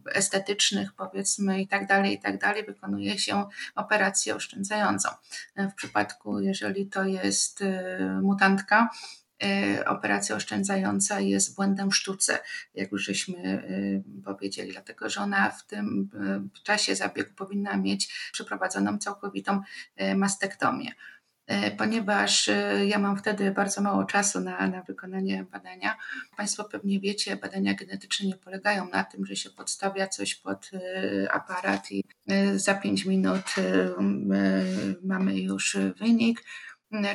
y, 0.06 0.10
estetycznych, 0.10 0.92
powiedzmy, 0.92 1.60
i 1.60 1.68
tak 1.68 1.86
dalej, 1.86 2.14
i 2.14 2.20
tak 2.20 2.38
dalej, 2.38 2.64
wykonuje 2.64 3.18
się 3.18 3.46
operację 3.74 4.34
oszczędzającą. 4.34 5.08
W 5.56 5.74
przypadku, 5.74 6.40
jeżeli 6.40 6.86
to 6.86 7.04
jest 7.04 7.64
mutantka, 8.22 8.88
E, 8.88 9.21
operacja 9.86 10.36
oszczędzająca 10.36 11.20
jest 11.20 11.56
błędem 11.56 11.90
w 11.90 11.96
sztuce, 11.96 12.38
jak 12.74 12.92
już 12.92 13.04
żeśmy 13.04 13.38
e, 13.38 14.22
powiedzieli, 14.24 14.72
dlatego 14.72 15.10
że 15.10 15.20
ona 15.20 15.50
w 15.50 15.66
tym 15.66 16.10
e, 16.14 16.62
czasie 16.62 16.94
zabiegu 16.94 17.34
powinna 17.36 17.76
mieć 17.76 18.30
przeprowadzoną 18.32 18.98
całkowitą 18.98 19.60
mastektomię. 20.16 20.92
Ponieważ 21.78 22.50
ja 22.86 22.98
mam 22.98 23.16
wtedy 23.16 23.50
bardzo 23.50 23.80
mało 23.80 24.04
czasu 24.04 24.40
na, 24.40 24.68
na 24.68 24.82
wykonanie 24.82 25.44
badania. 25.44 25.96
Państwo 26.36 26.64
pewnie 26.64 27.00
wiecie, 27.00 27.36
badania 27.36 27.74
genetyczne 27.74 28.26
nie 28.26 28.36
polegają 28.36 28.88
na 28.88 29.04
tym, 29.04 29.26
że 29.26 29.36
się 29.36 29.50
podstawia 29.50 30.06
coś 30.06 30.34
pod 30.34 30.70
aparat 31.30 31.90
i 31.90 32.04
za 32.56 32.74
5 32.74 33.04
minut 33.04 33.54
mamy 35.02 35.38
już 35.40 35.76
wynik 35.98 36.44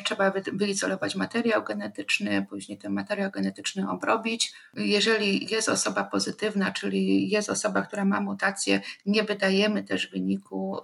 Trzeba 0.03 0.33
wyizolować 0.53 1.15
materiał 1.15 1.63
genetyczny, 1.63 2.45
później 2.49 2.77
ten 2.77 2.93
materiał 2.93 3.31
genetyczny 3.31 3.89
obrobić. 3.89 4.53
Jeżeli 4.73 5.51
jest 5.51 5.69
osoba 5.69 6.03
pozytywna, 6.03 6.71
czyli 6.71 7.29
jest 7.29 7.49
osoba, 7.49 7.81
która 7.81 8.05
ma 8.05 8.21
mutację, 8.21 8.81
nie 9.05 9.23
wydajemy 9.23 9.83
też 9.83 10.11
wyniku 10.11 10.81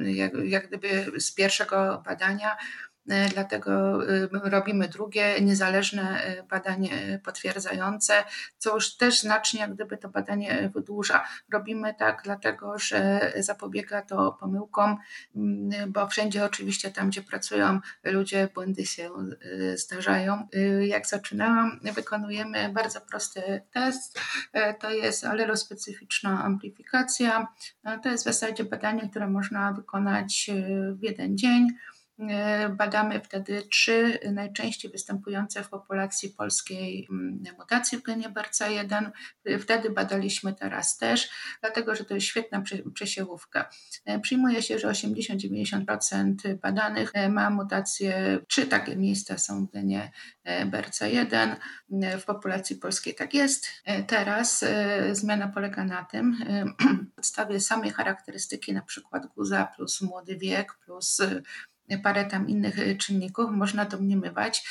y, 0.00 0.12
jak, 0.12 0.32
jak 0.44 0.68
gdyby 0.68 1.20
z 1.20 1.32
pierwszego 1.32 2.02
badania, 2.04 2.56
dlatego 3.06 4.02
y, 4.10 4.28
robimy 4.32 4.88
drugie 4.88 5.40
niezależne 5.40 6.24
e, 6.24 6.42
badanie 6.42 7.20
potwierdzające, 7.24 8.24
co 8.58 8.74
już 8.74 8.96
też 8.96 9.20
znacznie 9.20 9.60
jak 9.60 9.74
gdyby 9.74 9.96
to 9.96 10.08
badanie 10.08 10.70
wydłuża. 10.74 11.24
Robimy 11.52 11.94
tak 11.94 12.20
dlatego, 12.24 12.78
że 12.78 13.32
zapobiega 13.38 14.02
to 14.02 14.36
pomyłkom, 14.40 14.96
mm, 15.36 15.92
bo 15.92 16.06
wszędzie 16.06 16.44
oczywiście 16.44 16.90
tam, 16.90 17.08
gdzie 17.08 17.22
pracują 17.22 17.80
ludzie, 18.04 18.48
błędy 18.54 18.86
się 18.86 19.10
zdarzają. 19.74 20.48
Jak 20.80 21.06
zaczynałam, 21.06 21.80
wykonujemy 21.94 22.68
bardzo 22.68 23.00
prosty 23.00 23.62
test, 23.72 24.20
e, 24.52 24.74
to 24.74 24.90
jest 24.90 25.24
alelospecyficzna 25.24 26.44
amplifikacja. 26.44 27.48
To 28.02 28.08
jest 28.08 28.24
w 28.24 28.26
zasadzie 28.26 28.64
badanie, 28.64 29.10
które 29.10 29.26
można 29.26 29.72
wykonać 29.72 30.50
w 30.98 31.02
jeden 31.02 31.38
dzień. 31.38 31.68
E, 32.28 32.68
badamy 32.68 33.20
wtedy 33.20 33.62
trzy 33.62 34.18
najczęściej 34.32 34.90
występujące 34.90 35.64
w 35.64 35.68
populacji 35.68 36.28
polskiej 36.28 37.06
mm, 37.10 37.44
mutacje 37.58 37.98
w 37.98 38.02
genie 38.02 38.30
BRCA1. 38.30 39.10
Wtedy 39.60 39.90
badaliśmy 39.90 40.54
teraz 40.54 40.98
też, 40.98 41.30
dlatego 41.60 41.94
że 41.94 42.04
to 42.04 42.14
jest 42.14 42.26
świetna 42.26 42.62
przesiewówka. 42.94 43.70
E, 44.04 44.20
przyjmuje 44.20 44.62
się, 44.62 44.78
że 44.78 44.88
80-90% 44.88 46.54
badanych 46.62 47.10
e, 47.14 47.28
ma 47.28 47.50
mutacje, 47.50 48.38
trzy 48.48 48.66
takie 48.66 48.96
miejsca 48.96 49.38
są 49.38 49.66
w 49.66 49.70
genie 49.70 50.10
BRCA1. 50.46 51.56
W 52.20 52.24
populacji 52.24 52.76
polskiej 52.76 53.14
tak 53.14 53.34
jest. 53.34 53.66
Teraz 54.06 54.64
zmiana 55.12 55.48
polega 55.48 55.84
na 55.84 56.04
tym, 56.04 56.36
w 57.12 57.14
podstawie 57.14 57.60
samej 57.60 57.90
charakterystyki, 57.90 58.72
na 58.72 58.82
przykład 58.82 59.26
guza 59.26 59.68
plus 59.76 60.00
młody 60.00 60.36
wiek 60.36 60.74
plus 60.84 61.20
parę 61.98 62.24
tam 62.24 62.48
innych 62.48 62.78
y, 62.78 62.96
czynników, 62.96 63.50
można 63.50 63.84
domniemywać, 63.84 64.64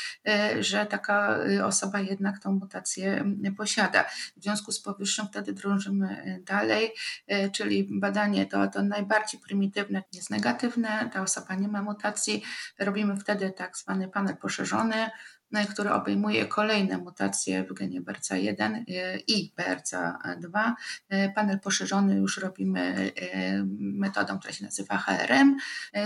y, 0.57 0.63
że 0.63 0.85
taka 0.85 1.37
y, 1.45 1.65
osoba 1.65 1.99
jednak 1.99 2.39
tą 2.39 2.51
mutację 2.51 3.25
posiada. 3.57 4.03
W 4.37 4.43
związku 4.43 4.71
z 4.71 4.81
powyższym 4.81 5.27
wtedy 5.27 5.53
drążymy 5.53 6.39
dalej, 6.45 6.91
czyli 7.53 7.87
badanie 7.91 8.45
to, 8.45 8.67
to 8.67 8.83
najbardziej 8.83 9.39
prymitywne 9.39 10.03
jest 10.13 10.29
negatywne, 10.29 11.09
ta 11.13 11.21
osoba 11.21 11.55
nie 11.55 11.67
ma 11.67 11.81
mutacji, 11.81 12.43
robimy 12.79 13.17
wtedy 13.17 13.51
tak 13.51 13.77
zwany 13.77 14.07
panel 14.07 14.37
poszerzony, 14.37 15.09
który 15.69 15.91
obejmuje 15.91 16.45
kolejne 16.45 16.97
mutacje 16.97 17.63
w 17.63 17.73
genie 17.73 18.01
BRCA1 18.01 18.75
y, 18.75 18.83
i 19.27 19.53
BRCA2. 19.57 20.73
Y, 21.13 21.31
panel 21.35 21.59
poszerzony 21.59 22.15
już 22.15 22.37
robimy 22.37 23.11
y, 23.17 23.63
metodą, 23.79 24.39
która 24.39 24.53
się 24.53 24.65
nazywa 24.65 24.97
HRM. 24.97 25.57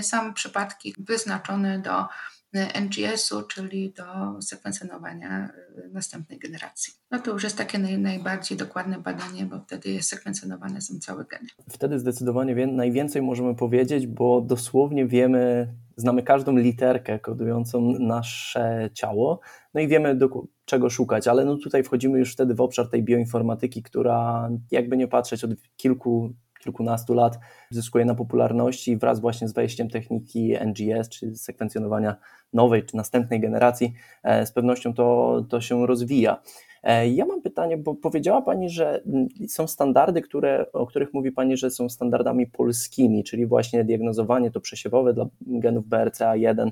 Są 0.01 0.33
przypadki 0.33 0.95
wyznaczone 0.97 1.79
do 1.79 2.07
NGS-u, 2.53 3.43
czyli 3.43 3.93
do 3.93 4.41
sekwencjonowania 4.41 5.49
następnej 5.91 6.39
generacji. 6.39 6.93
No 7.11 7.19
to 7.19 7.31
już 7.31 7.43
jest 7.43 7.57
takie 7.57 7.79
naj, 7.79 7.99
najbardziej 7.99 8.57
dokładne 8.57 8.99
badanie, 8.99 9.45
bo 9.45 9.59
wtedy 9.59 9.89
jest 9.89 10.09
sekwencjonowane 10.09 10.81
są 10.81 10.99
całe 10.99 11.25
geny. 11.25 11.47
Wtedy 11.69 11.99
zdecydowanie 11.99 12.67
najwięcej 12.67 13.21
możemy 13.21 13.55
powiedzieć, 13.55 14.07
bo 14.07 14.41
dosłownie 14.41 15.07
wiemy, 15.07 15.73
znamy 15.95 16.23
każdą 16.23 16.55
literkę 16.57 17.19
kodującą 17.19 17.81
nasze 17.99 18.89
ciało, 18.93 19.39
no 19.73 19.81
i 19.81 19.87
wiemy 19.87 20.15
do 20.15 20.29
czego 20.65 20.89
szukać, 20.89 21.27
ale 21.27 21.45
no 21.45 21.57
tutaj 21.57 21.83
wchodzimy 21.83 22.19
już 22.19 22.33
wtedy 22.33 22.55
w 22.55 22.61
obszar 22.61 22.89
tej 22.89 23.03
bioinformatyki, 23.03 23.83
która 23.83 24.49
jakby 24.71 24.97
nie 24.97 25.07
patrzeć 25.07 25.43
od 25.43 25.51
kilku 25.77 26.33
kilkunastu 26.63 27.13
lat 27.13 27.39
zyskuje 27.69 28.05
na 28.05 28.15
popularności 28.15 28.97
wraz 28.97 29.19
właśnie 29.19 29.47
z 29.47 29.53
wejściem 29.53 29.89
techniki 29.89 30.53
NGS, 30.65 31.09
czy 31.09 31.35
sekwencjonowania 31.35 32.15
nowej 32.53 32.83
czy 32.85 32.95
następnej 32.95 33.39
generacji, 33.39 33.93
e, 34.23 34.45
z 34.45 34.51
pewnością 34.51 34.93
to, 34.93 35.45
to 35.49 35.61
się 35.61 35.87
rozwija. 35.87 36.41
E, 36.83 37.09
ja 37.09 37.25
mam 37.25 37.41
pytanie, 37.41 37.77
bo 37.77 37.95
powiedziała 37.95 38.41
Pani, 38.41 38.69
że 38.69 39.03
są 39.47 39.67
standardy, 39.67 40.21
które, 40.21 40.65
o 40.73 40.85
których 40.85 41.13
mówi 41.13 41.31
Pani, 41.31 41.57
że 41.57 41.71
są 41.71 41.89
standardami 41.89 42.47
polskimi, 42.47 43.23
czyli 43.23 43.45
właśnie 43.45 43.83
diagnozowanie 43.83 44.51
to 44.51 44.61
przesiewowe 44.61 45.13
dla 45.13 45.25
genów 45.41 45.85
BRCA1 45.87 46.71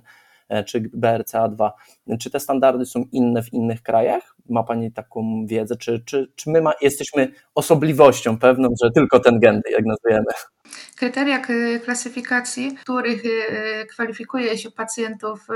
e, 0.50 0.64
czy 0.64 0.82
BRCA2. 0.82 1.72
Czy 2.20 2.32
te 2.32 2.40
standardy 2.40 2.86
są 2.86 3.06
inne 3.12 3.44
w 3.44 3.54
innych 3.54 3.82
krajach? 3.82 4.36
Ma 4.50 4.64
Pani 4.64 4.92
taką 4.92 5.46
wiedzę? 5.46 5.76
Czy, 5.76 6.04
czy, 6.06 6.32
czy 6.36 6.50
my 6.50 6.62
ma, 6.62 6.74
jesteśmy 6.82 7.32
osobliwością 7.56 8.40
pewną, 8.40 8.70
że 8.84 8.92
tylko 8.92 9.20
ten 9.20 9.40
gen 9.40 9.62
diagnozujemy? 9.70 10.26
Kryteria 10.96 11.42
klasyfikacji, 11.86 12.78
których 12.82 13.26
y, 13.26 13.86
kwalifikuje 13.90 14.58
się 14.58 14.72
pacjentów 14.72 15.50
y, 15.50 15.54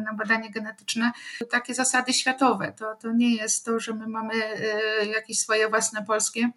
na 0.00 0.12
badanie 0.14 0.50
genetyczne, 0.50 1.12
to 1.38 1.44
takie 1.44 1.74
zasady 1.74 2.12
światowe. 2.12 2.72
To, 2.78 2.94
to 2.94 3.12
nie 3.12 3.34
jest 3.34 3.64
to, 3.64 3.80
że 3.80 3.94
my 3.94 4.06
mamy 4.06 4.34
y, 4.34 5.06
jakieś 5.06 5.38
swoje 5.38 5.68
własne 5.68 6.04
polskie. 6.04 6.50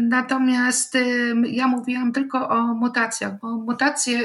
Natomiast 0.00 0.98
ja 1.46 1.68
mówiłam 1.68 2.12
tylko 2.12 2.48
o 2.48 2.62
mutacjach, 2.62 3.38
bo 3.40 3.48
mutacje 3.48 4.20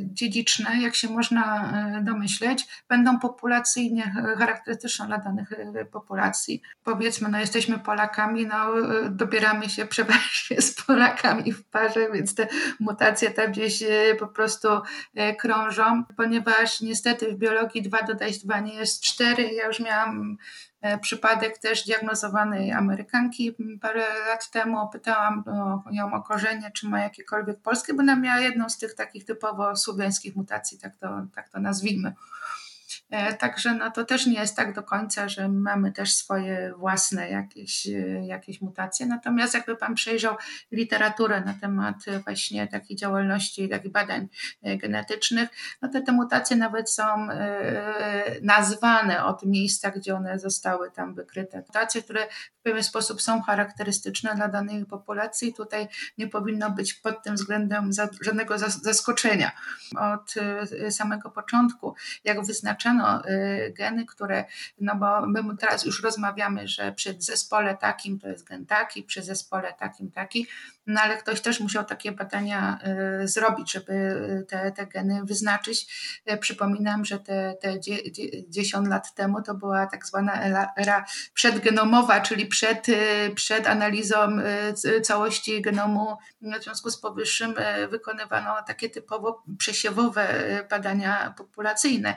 dziedziczne, 0.00 0.82
jak 0.82 0.94
się 0.94 1.08
można 1.08 1.72
domyśleć, 2.02 2.68
będą 2.88 3.18
populacyjnie 3.18 4.14
charakterystyczne 4.38 5.06
dla 5.06 5.18
danych 5.18 5.52
populacji. 5.92 6.62
Powiedzmy, 6.84 7.28
no 7.28 7.40
jesteśmy 7.40 7.78
Polakami, 7.78 8.46
no 8.46 8.72
dobieramy 9.10 9.68
się 9.68 9.86
przeważnie 9.86 10.62
z 10.62 10.84
Polakami 10.84 11.52
w 11.52 11.64
parze, 11.64 12.08
więc 12.12 12.29
więc 12.30 12.34
te 12.34 12.56
mutacje 12.80 13.30
tam 13.30 13.52
gdzieś 13.52 13.82
po 14.18 14.26
prostu 14.26 14.68
krążą, 15.38 16.04
ponieważ 16.16 16.80
niestety 16.80 17.32
w 17.32 17.36
biologii 17.36 17.82
2 17.82 18.02
dodać 18.02 18.38
2 18.38 18.60
nie 18.60 18.74
jest 18.74 19.02
4. 19.02 19.42
Ja 19.42 19.66
już 19.66 19.80
miałam 19.80 20.36
przypadek 21.00 21.58
też 21.58 21.84
diagnozowanej 21.86 22.72
Amerykanki 22.72 23.56
parę 23.80 24.04
lat 24.28 24.50
temu. 24.50 24.88
Pytałam 24.92 25.44
ją 25.90 26.12
o 26.12 26.22
korzenie, 26.22 26.70
czy 26.74 26.88
ma 26.88 27.00
jakiekolwiek 27.00 27.60
polskie, 27.60 27.94
bo 27.94 28.00
ona 28.00 28.16
miała 28.16 28.40
jedną 28.40 28.68
z 28.68 28.78
tych 28.78 28.94
takich 28.94 29.24
typowo 29.24 29.76
słowiańskich 29.76 30.36
mutacji, 30.36 30.78
tak 30.78 30.96
to, 30.96 31.08
tak 31.34 31.48
to 31.48 31.60
nazwijmy. 31.60 32.12
E, 33.10 33.34
także 33.34 33.74
no 33.74 33.90
to 33.90 34.04
też 34.04 34.26
nie 34.26 34.40
jest 34.40 34.56
tak 34.56 34.74
do 34.74 34.82
końca, 34.82 35.28
że 35.28 35.48
mamy 35.48 35.92
też 35.92 36.14
swoje 36.14 36.74
własne 36.76 37.30
jakieś, 37.30 37.86
e, 37.86 38.26
jakieś 38.26 38.60
mutacje. 38.60 39.06
Natomiast 39.06 39.54
jakby 39.54 39.76
Pan 39.76 39.94
przejrzał 39.94 40.36
literaturę 40.72 41.40
na 41.40 41.54
temat 41.54 41.96
właśnie 42.24 42.68
takiej 42.68 42.96
działalności, 42.96 43.68
takich 43.68 43.92
badań 43.92 44.28
e, 44.62 44.76
genetycznych, 44.76 45.48
no 45.82 45.88
to 45.88 46.00
te 46.00 46.12
mutacje 46.12 46.56
nawet 46.56 46.90
są 46.90 47.28
nazwane 48.42 49.24
od 49.24 49.46
miejsca, 49.46 49.90
gdzie 49.90 50.14
one 50.14 50.38
zostały 50.38 50.90
tam 50.90 51.14
wykryte. 51.14 51.58
Mutacje, 51.58 52.02
które 52.02 52.26
w 52.60 52.62
pewien 52.62 52.82
sposób 52.82 53.22
są 53.22 53.42
charakterystyczne 53.42 54.34
dla 54.34 54.48
danej 54.48 54.86
populacji. 54.86 55.54
Tutaj 55.54 55.88
nie 56.18 56.28
powinno 56.28 56.70
być 56.70 56.94
pod 56.94 57.22
tym 57.22 57.34
względem 57.34 57.90
żadnego 58.20 58.58
zaskoczenia. 58.58 59.52
Od 59.96 60.34
samego 60.90 61.30
początku, 61.30 61.94
jak 62.24 62.46
wyznaczano 62.46 62.99
Y, 63.28 63.72
geny, 63.76 64.06
które, 64.06 64.44
no 64.80 64.96
bo 64.96 65.26
my 65.26 65.56
teraz 65.56 65.84
już 65.84 66.02
rozmawiamy, 66.02 66.68
że 66.68 66.92
przy 66.92 67.14
zespole 67.18 67.76
takim 67.76 68.18
to 68.18 68.28
jest 68.28 68.44
gen 68.48 68.66
taki, 68.66 69.02
przy 69.02 69.22
zespole 69.22 69.74
takim 69.78 70.10
taki, 70.10 70.46
no 70.86 71.00
ale 71.00 71.16
ktoś 71.16 71.40
też 71.40 71.60
musiał 71.60 71.84
takie 71.84 72.12
badania 72.12 72.78
y, 73.22 73.28
zrobić, 73.28 73.72
żeby 73.72 73.92
te, 74.48 74.72
te 74.72 74.86
geny 74.86 75.20
wyznaczyć. 75.24 75.86
Y, 76.32 76.36
przypominam, 76.36 77.04
że 77.04 77.18
te, 77.18 77.54
te 77.60 77.80
10 78.48 78.88
lat 78.88 79.14
temu 79.14 79.42
to 79.42 79.54
była 79.54 79.86
tak 79.86 80.06
zwana 80.06 80.42
era 80.76 81.04
przedgenomowa, 81.34 82.20
czyli 82.20 82.46
przed, 82.46 82.86
przed 83.34 83.66
analizą 83.66 84.16
całości 85.02 85.62
genomu. 85.62 86.16
W 86.42 86.62
związku 86.62 86.90
z 86.90 87.00
powyższym 87.00 87.54
wykonywano 87.90 88.56
takie 88.66 88.90
typowo 88.90 89.42
przesiewowe 89.58 90.28
badania 90.70 91.34
populacyjne. 91.36 92.16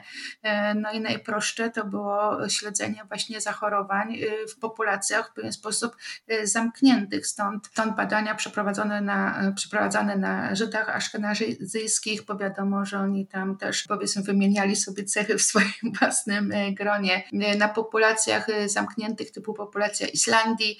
No 0.74 0.92
i 0.92 1.00
najprostsze 1.00 1.70
to 1.70 1.84
było 1.84 2.48
śledzenie 2.48 3.04
właśnie 3.08 3.40
zachorowań 3.40 4.14
y, 4.14 4.48
w 4.48 4.58
populacjach 4.58 5.30
w 5.30 5.32
pewien 5.32 5.52
sposób 5.52 5.96
y, 6.32 6.46
zamkniętych. 6.46 7.26
Stąd, 7.26 7.66
stąd 7.66 7.96
badania 7.96 8.34
przeprowadzone 8.34 9.00
na, 9.00 9.52
przeprowadzane 9.56 10.16
na 10.16 10.54
Żydach 10.54 10.88
aszkenazyjskich, 10.88 12.24
bo 12.24 12.36
wiadomo, 12.36 12.84
że 12.84 12.98
oni 12.98 13.26
tam 13.26 13.56
też 13.56 13.84
powiedzmy 13.88 14.22
wymieniali 14.22 14.76
sobie 14.76 15.04
cechy 15.04 15.38
w 15.38 15.42
swoim 15.42 15.92
własnym 15.98 16.52
y, 16.52 16.72
gronie. 16.72 17.22
Na 17.58 17.68
populacjach 17.68 18.46
zamkniętych 18.66 19.30
typu 19.30 19.54
populacja 19.54 20.06
Islandii, 20.08 20.78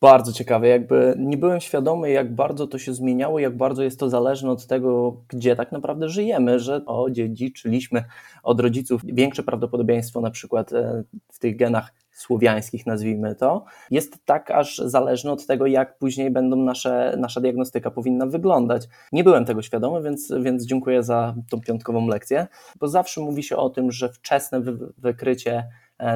bardzo 0.00 0.32
ciekawe. 0.32 0.68
Jakby 0.68 1.14
nie 1.18 1.36
byłem 1.36 1.60
świadomy, 1.60 2.10
jak 2.10 2.34
bardzo 2.34 2.66
to 2.66 2.78
się 2.78 2.94
zmieniało, 2.94 3.38
jak 3.38 3.56
bardzo 3.56 3.82
jest 3.82 4.00
to 4.00 4.10
zależne 4.10 4.50
od 4.50 4.66
tego, 4.66 5.16
gdzie 5.28 5.56
tak 5.56 5.72
naprawdę 5.72 6.08
żyjemy, 6.08 6.58
że 6.58 6.84
o, 6.86 7.10
dziedziczyliśmy 7.10 8.04
od 8.42 8.60
rodziców 8.60 9.00
większe 9.04 9.42
prawdopodobieństwo 9.42 10.20
na 10.20 10.30
przykład 10.30 10.72
e, 10.72 11.04
w 11.32 11.38
tych 11.38 11.56
genach 11.56 11.92
słowiańskich, 12.12 12.86
nazwijmy 12.86 13.34
to, 13.34 13.64
jest 13.90 14.24
tak 14.24 14.50
aż 14.50 14.78
zależne 14.78 15.32
od 15.32 15.46
tego, 15.46 15.66
jak 15.66 15.98
później 15.98 16.30
będą 16.30 16.56
nasze, 16.56 17.16
nasza 17.18 17.40
diagnostyka 17.40 17.90
powinna 17.90 18.26
wyglądać. 18.26 18.88
Nie 19.12 19.24
byłem 19.24 19.44
tego 19.44 19.62
świadomy, 19.62 20.02
więc, 20.02 20.32
więc 20.42 20.66
dziękuję 20.66 21.02
za 21.02 21.34
tą 21.50 21.60
piątkową 21.60 22.06
lekcję, 22.06 22.46
bo 22.80 22.88
zawsze 22.88 23.20
mówi 23.20 23.42
się 23.42 23.56
o 23.56 23.70
tym, 23.70 23.92
że 23.92 24.08
wczesne 24.08 24.60
wy, 24.60 24.78
wykrycie 24.98 25.68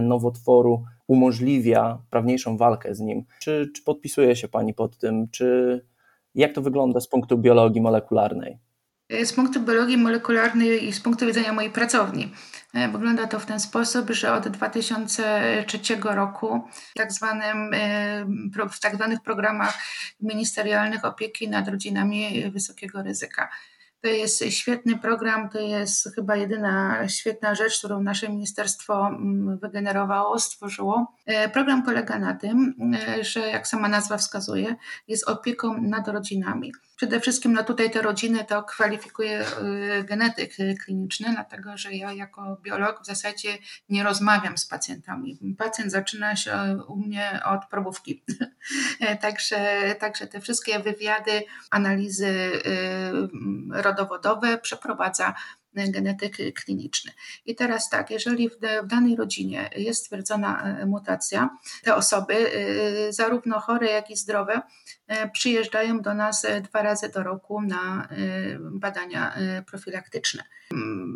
nowotworu 0.02 0.84
umożliwia 1.06 1.98
prawniejszą 2.10 2.56
walkę 2.56 2.94
z 2.94 3.00
nim. 3.00 3.24
Czy, 3.40 3.70
czy 3.76 3.82
podpisuje 3.82 4.36
się 4.36 4.48
Pani 4.48 4.74
pod 4.74 4.98
tym? 4.98 5.28
Czy 5.28 5.80
jak 6.34 6.52
to 6.52 6.62
wygląda 6.62 7.00
z 7.00 7.08
punktu 7.08 7.38
biologii 7.38 7.80
molekularnej? 7.80 8.58
Z 9.24 9.32
punktu 9.32 9.60
biologii 9.60 9.96
molekularnej 9.96 10.84
i 10.88 10.92
z 10.92 11.00
punktu 11.00 11.26
widzenia 11.26 11.52
mojej 11.52 11.70
pracowni. 11.70 12.32
E, 12.74 12.88
wygląda 12.88 13.26
to 13.26 13.40
w 13.40 13.46
ten 13.46 13.60
sposób, 13.60 14.10
że 14.10 14.32
od 14.32 14.48
2003 14.48 15.78
roku 16.02 16.60
w 16.72 16.94
tak, 16.94 17.12
zwanym, 17.12 17.70
e, 17.74 18.24
w 18.70 18.80
tak 18.80 18.94
zwanych 18.94 19.22
programach 19.22 19.78
ministerialnych 20.20 21.04
opieki 21.04 21.48
nad 21.48 21.68
rodzinami 21.68 22.50
wysokiego 22.50 23.02
ryzyka 23.02 23.48
to 24.04 24.08
jest 24.08 24.44
świetny 24.50 24.99
program, 24.99 25.50
to 25.50 25.58
jest 25.61 26.14
chyba 26.14 26.37
jedyna 26.37 27.08
świetna 27.08 27.55
rzecz, 27.55 27.78
którą 27.78 28.02
nasze 28.02 28.28
ministerstwo 28.28 29.07
mm, 29.07 29.59
wygenerowało, 29.59 30.38
stworzyło. 30.38 31.12
E, 31.26 31.48
program 31.48 31.83
polega 31.83 32.18
na 32.18 32.35
tym, 32.35 32.74
e, 32.94 33.24
że 33.24 33.40
jak 33.40 33.66
sama 33.66 33.88
nazwa 33.88 34.16
wskazuje, 34.16 34.76
jest 35.09 35.28
opieką 35.28 35.81
nad 35.81 36.09
rodzinami. 36.09 36.72
Przede 36.96 37.20
wszystkim 37.20 37.52
no 37.52 37.64
tutaj 37.64 37.90
te 37.90 38.02
rodziny 38.02 38.44
to 38.44 38.62
kwalifikuje 38.62 39.44
y, 40.00 40.04
genetyk 40.04 40.52
kliniczny, 40.85 41.28
dlatego 41.33 41.76
że 41.76 41.92
ja 41.92 42.12
jako 42.12 42.57
biolog 42.62 43.02
w 43.02 43.07
zasadzie 43.07 43.59
nie 43.88 44.02
rozmawiam 44.02 44.59
z 44.59 44.66
pacjentami. 44.66 45.38
Pacjent 45.59 45.92
zaczyna 45.92 46.37
się 46.37 46.78
u 46.88 46.96
mnie 46.96 47.40
od 47.44 47.66
probówki. 47.70 48.22
także, 49.20 49.80
także 50.00 50.26
te 50.26 50.40
wszystkie 50.40 50.78
wywiady, 50.78 51.42
analizy 51.70 52.26
y, 52.26 52.62
rodowodowe 53.83 54.59
przeprowadza 54.59 55.35
genetyk 55.74 56.37
kliniczny. 56.54 57.12
I 57.46 57.54
teraz 57.54 57.90
tak, 57.90 58.11
jeżeli 58.11 58.50
w, 58.50 58.52
w 58.85 58.87
danej 58.87 59.16
rodzinie 59.16 59.70
jest 59.76 60.00
stwierdzona 60.00 60.76
mutacja, 60.87 61.50
te 61.83 61.94
osoby, 61.94 62.50
zarówno 63.11 63.61
chore, 63.61 63.87
jak 63.87 64.11
i 64.11 64.16
zdrowe, 64.16 64.62
przyjeżdżają 65.32 66.00
do 66.00 66.14
nas 66.14 66.46
dwa 66.62 66.82
razy 66.82 67.08
do 67.08 67.22
roku 67.22 67.62
na 67.62 68.08
badania 68.60 69.34
profilaktyczne. 69.66 70.42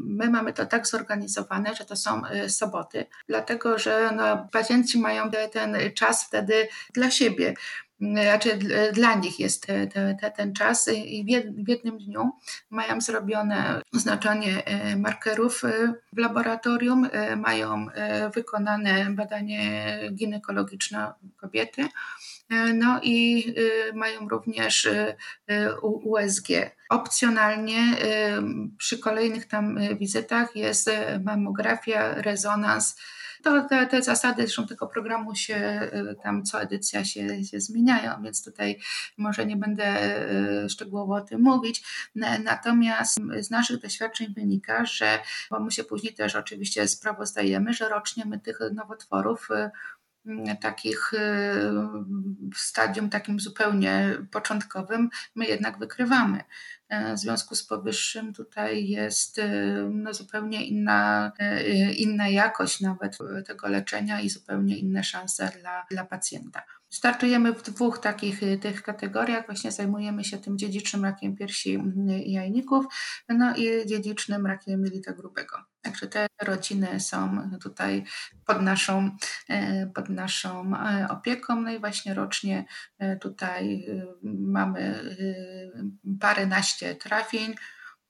My 0.05 0.31
mamy 0.31 0.53
to 0.53 0.66
tak 0.66 0.87
zorganizowane, 0.87 1.74
że 1.74 1.85
to 1.85 1.96
są 1.96 2.22
soboty, 2.48 3.07
dlatego 3.29 3.79
że 3.79 4.11
no, 4.16 4.48
pacjenci 4.53 4.98
mają 4.98 5.31
ten 5.53 5.77
czas 5.94 6.24
wtedy 6.24 6.68
dla 6.94 7.11
siebie. 7.11 7.55
Znaczy 8.01 8.59
dla 8.92 9.14
nich 9.14 9.40
jest 9.40 9.66
te, 9.66 9.87
te, 9.87 10.31
ten 10.37 10.53
czas. 10.53 10.88
I 10.88 11.24
w 11.64 11.68
jednym 11.68 11.98
dniu 11.98 12.31
mają 12.70 13.01
zrobione 13.01 13.83
oznaczanie 13.94 14.64
e, 14.64 14.96
markerów 14.96 15.64
e, 15.64 15.94
w 16.12 16.18
laboratorium, 16.18 17.09
e, 17.12 17.37
mają 17.37 17.87
wykonane 18.35 19.11
badanie 19.11 20.01
ginekologiczne 20.12 21.12
kobiety, 21.37 21.88
no 22.75 23.01
i 23.03 23.55
mają 23.95 24.29
również 24.29 24.89
USG. 25.83 26.49
Opcjonalnie 26.91 27.97
przy 28.79 28.99
kolejnych 28.99 29.49
tam 29.49 29.79
wizytach 29.99 30.57
jest 30.57 30.91
mammografia, 31.25 32.15
rezonans, 32.15 32.97
to 33.43 33.65
te, 33.69 33.87
te 33.87 34.03
zasady 34.03 34.43
zresztą 34.43 34.67
tego 34.67 34.87
programu 34.87 35.35
się 35.35 35.91
y, 36.11 36.17
tam 36.23 36.45
co 36.45 36.63
edycja 36.63 37.05
się, 37.05 37.45
się 37.45 37.61
zmieniają, 37.61 38.23
więc 38.23 38.45
tutaj 38.45 38.79
może 39.17 39.47
nie 39.47 39.57
będę 39.57 40.17
y, 40.65 40.69
szczegółowo 40.69 41.15
o 41.15 41.21
tym 41.21 41.41
mówić. 41.41 41.85
Natomiast 42.45 43.19
z 43.41 43.51
naszych 43.51 43.81
doświadczeń 43.81 44.35
wynika, 44.35 44.85
że, 44.85 45.19
bo 45.51 45.61
my 45.61 45.71
się 45.71 45.85
później 45.85 46.15
też 46.15 46.37
oczywiście 46.37 46.89
sprawozdajemy, 46.89 47.73
że 47.73 47.89
rocznie 47.89 48.25
my 48.27 48.41
tych 48.41 48.59
nowotworów 48.75 49.49
y, 49.51 49.71
takich 50.61 51.12
w 52.55 52.59
stadium 52.59 53.11
takim 53.11 53.41
zupełnie 53.41 54.19
początkowym 54.31 55.09
my 55.35 55.47
jednak 55.47 55.79
wykrywamy. 55.79 56.45
E, 56.88 57.14
w 57.14 57.19
związku 57.19 57.55
z 57.55 57.64
powyższym 57.64 58.33
tutaj 58.35 58.88
jest 58.88 59.38
e, 59.38 59.49
no, 59.91 60.14
zupełnie 60.14 60.67
inna, 60.67 61.33
e, 61.38 61.93
inna 61.93 62.29
jakość 62.29 62.81
nawet 62.81 63.19
tego 63.47 63.69
leczenia 63.69 64.21
i 64.21 64.31
zupełnie 64.31 64.77
inne 64.77 65.05
szanse 65.05 65.53
dla, 65.61 65.87
dla 65.91 66.05
pacjenta. 66.05 66.62
Startujemy 66.91 67.53
w 67.53 67.62
dwóch 67.62 67.99
takich 67.99 68.41
tych 68.61 68.83
kategoriach. 68.83 69.47
Właśnie 69.47 69.73
zajmujemy 69.73 70.25
się 70.25 70.38
tym 70.38 70.59
dziedzicznym 70.59 71.05
rakiem 71.05 71.37
piersi 71.37 71.79
i 72.25 72.33
jajników, 72.33 72.85
no 73.29 73.57
i 73.57 73.87
dziedzicznym 73.87 74.47
rakiem 74.47 74.85
jelita 74.85 75.12
grubego. 75.12 75.57
Także 75.88 76.07
te 76.07 76.27
rodziny 76.42 77.01
są 77.01 77.51
tutaj 77.62 78.05
pod 78.46 78.62
naszą, 78.62 79.11
pod 79.94 80.09
naszą 80.09 80.72
opieką. 81.09 81.61
No 81.61 81.70
i 81.70 81.79
właśnie 81.79 82.14
rocznie 82.14 82.64
tutaj 83.20 83.87
mamy 84.22 85.01
paręnaście 86.20 86.94
trafień. 86.94 87.55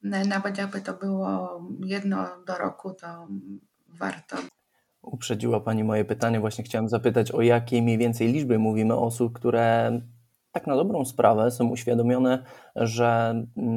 Nawet 0.03 0.59
jakby 0.59 0.81
to 0.81 0.95
było 0.95 1.61
jedno 1.85 2.45
do 2.47 2.59
roku, 2.59 2.95
to 2.95 3.29
warto. 3.89 4.37
Uprzedziła 5.03 5.61
Pani 5.61 5.85
moje 5.85 6.05
pytanie. 6.05 6.41
Właśnie 6.41 6.65
chciałem 6.65 6.89
zapytać, 6.89 7.33
o 7.33 7.43
jakiej 7.43 7.83
mniej 7.83 7.99
więcej 7.99 8.33
liczbie 8.33 8.59
mówimy 8.59 8.95
osób, 8.95 9.33
które 9.33 10.01
tak 10.53 10.67
na 10.67 10.77
dobrą 10.77 11.05
sprawę 11.05 11.51
są 11.51 11.69
uświadomione, 11.69 12.45
że 12.77 13.35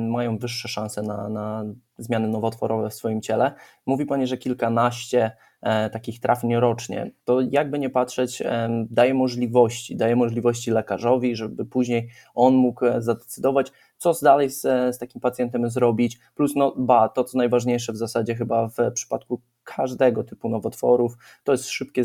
mają 0.09 0.37
wyższe 0.37 0.67
szanse 0.67 1.01
na, 1.01 1.29
na 1.29 1.65
zmiany 1.97 2.27
nowotworowe 2.27 2.89
w 2.89 2.93
swoim 2.93 3.21
ciele. 3.21 3.53
Mówi 3.85 4.05
Pani, 4.05 4.27
że 4.27 4.37
kilkanaście 4.37 5.31
e, 5.61 5.89
takich 5.89 6.19
trafień 6.19 6.55
rocznie. 6.55 7.11
To 7.25 7.41
jakby 7.41 7.79
nie 7.79 7.89
patrzeć, 7.89 8.41
e, 8.41 8.69
daje 8.89 9.13
możliwości, 9.13 9.95
daje 9.95 10.15
możliwości 10.15 10.71
lekarzowi, 10.71 11.35
żeby 11.35 11.65
później 11.65 12.09
on 12.33 12.53
mógł 12.53 12.85
e, 12.85 13.01
zadecydować, 13.01 13.71
co 13.97 14.13
dalej 14.21 14.49
z, 14.49 14.61
z 14.95 14.97
takim 14.97 15.21
pacjentem 15.21 15.69
zrobić. 15.69 16.19
Plus, 16.35 16.55
no, 16.55 16.73
ba, 16.77 17.09
to 17.09 17.23
co 17.23 17.37
najważniejsze 17.37 17.93
w 17.93 17.97
zasadzie 17.97 18.35
chyba 18.35 18.67
w 18.67 18.91
przypadku 18.93 19.41
każdego 19.63 20.23
typu 20.23 20.49
nowotworów, 20.49 21.17
to 21.43 21.51
jest 21.51 21.69
szybkie 21.69 22.03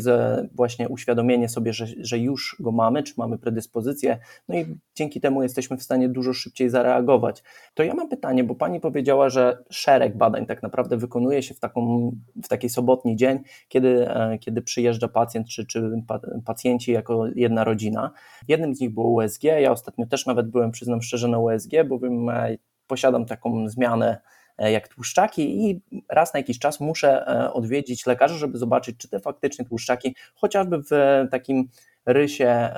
właśnie 0.55 0.89
uświadomienie 0.89 1.49
sobie, 1.49 1.73
że, 1.73 1.85
że 1.99 2.19
już 2.19 2.55
go 2.59 2.71
mamy, 2.71 3.03
czy 3.03 3.13
mamy 3.17 3.37
predyspozycję, 3.37 4.19
no 4.47 4.55
i 4.55 4.75
dzięki 4.95 5.21
temu 5.21 5.43
jesteśmy 5.43 5.77
w 5.77 5.83
stanie 5.83 6.09
dużo 6.09 6.33
szybciej 6.33 6.69
zareagować. 6.69 7.43
To 7.73 7.83
ja 7.83 7.93
mam 7.93 8.09
pytanie, 8.09 8.43
bo 8.43 8.55
Pani 8.55 8.79
powiedziała, 8.79 9.29
że 9.29 9.63
szereg 9.69 10.17
badań 10.17 10.45
tak 10.45 10.63
naprawdę 10.63 10.97
wykonuje 10.97 11.43
się 11.43 11.53
w, 11.53 11.59
taką, 11.59 12.11
w 12.43 12.47
taki 12.47 12.69
sobotni 12.69 13.15
dzień, 13.15 13.39
kiedy, 13.67 14.09
e, 14.09 14.37
kiedy 14.37 14.61
przyjeżdża 14.61 15.07
pacjent, 15.07 15.47
czy, 15.47 15.65
czy 15.65 15.91
pacjenci 16.45 16.91
jako 16.91 17.25
jedna 17.35 17.63
rodzina. 17.63 18.11
Jednym 18.47 18.75
z 18.75 18.79
nich 18.79 18.93
było 18.93 19.09
USG, 19.09 19.43
ja 19.43 19.71
ostatnio 19.71 20.05
też 20.05 20.25
nawet 20.25 20.49
byłem, 20.49 20.71
przyznam 20.71 21.01
szczerze, 21.01 21.27
na 21.27 21.39
USG, 21.39 21.71
bowiem 21.87 22.29
e, 22.29 22.57
posiadam 22.87 23.25
taką 23.25 23.69
zmianę 23.69 24.21
jak 24.59 24.87
tłuszczaki 24.87 25.69
i 25.69 25.81
raz 26.09 26.33
na 26.33 26.39
jakiś 26.39 26.59
czas 26.59 26.79
muszę 26.79 27.27
e, 27.27 27.53
odwiedzić 27.53 28.05
lekarza, 28.05 28.35
żeby 28.35 28.57
zobaczyć, 28.57 28.97
czy 28.97 29.09
te 29.09 29.19
faktycznie 29.19 29.65
tłuszczaki, 29.65 30.15
chociażby 30.35 30.77
w 30.79 30.91
takim 31.31 31.69
rysie 32.05 32.69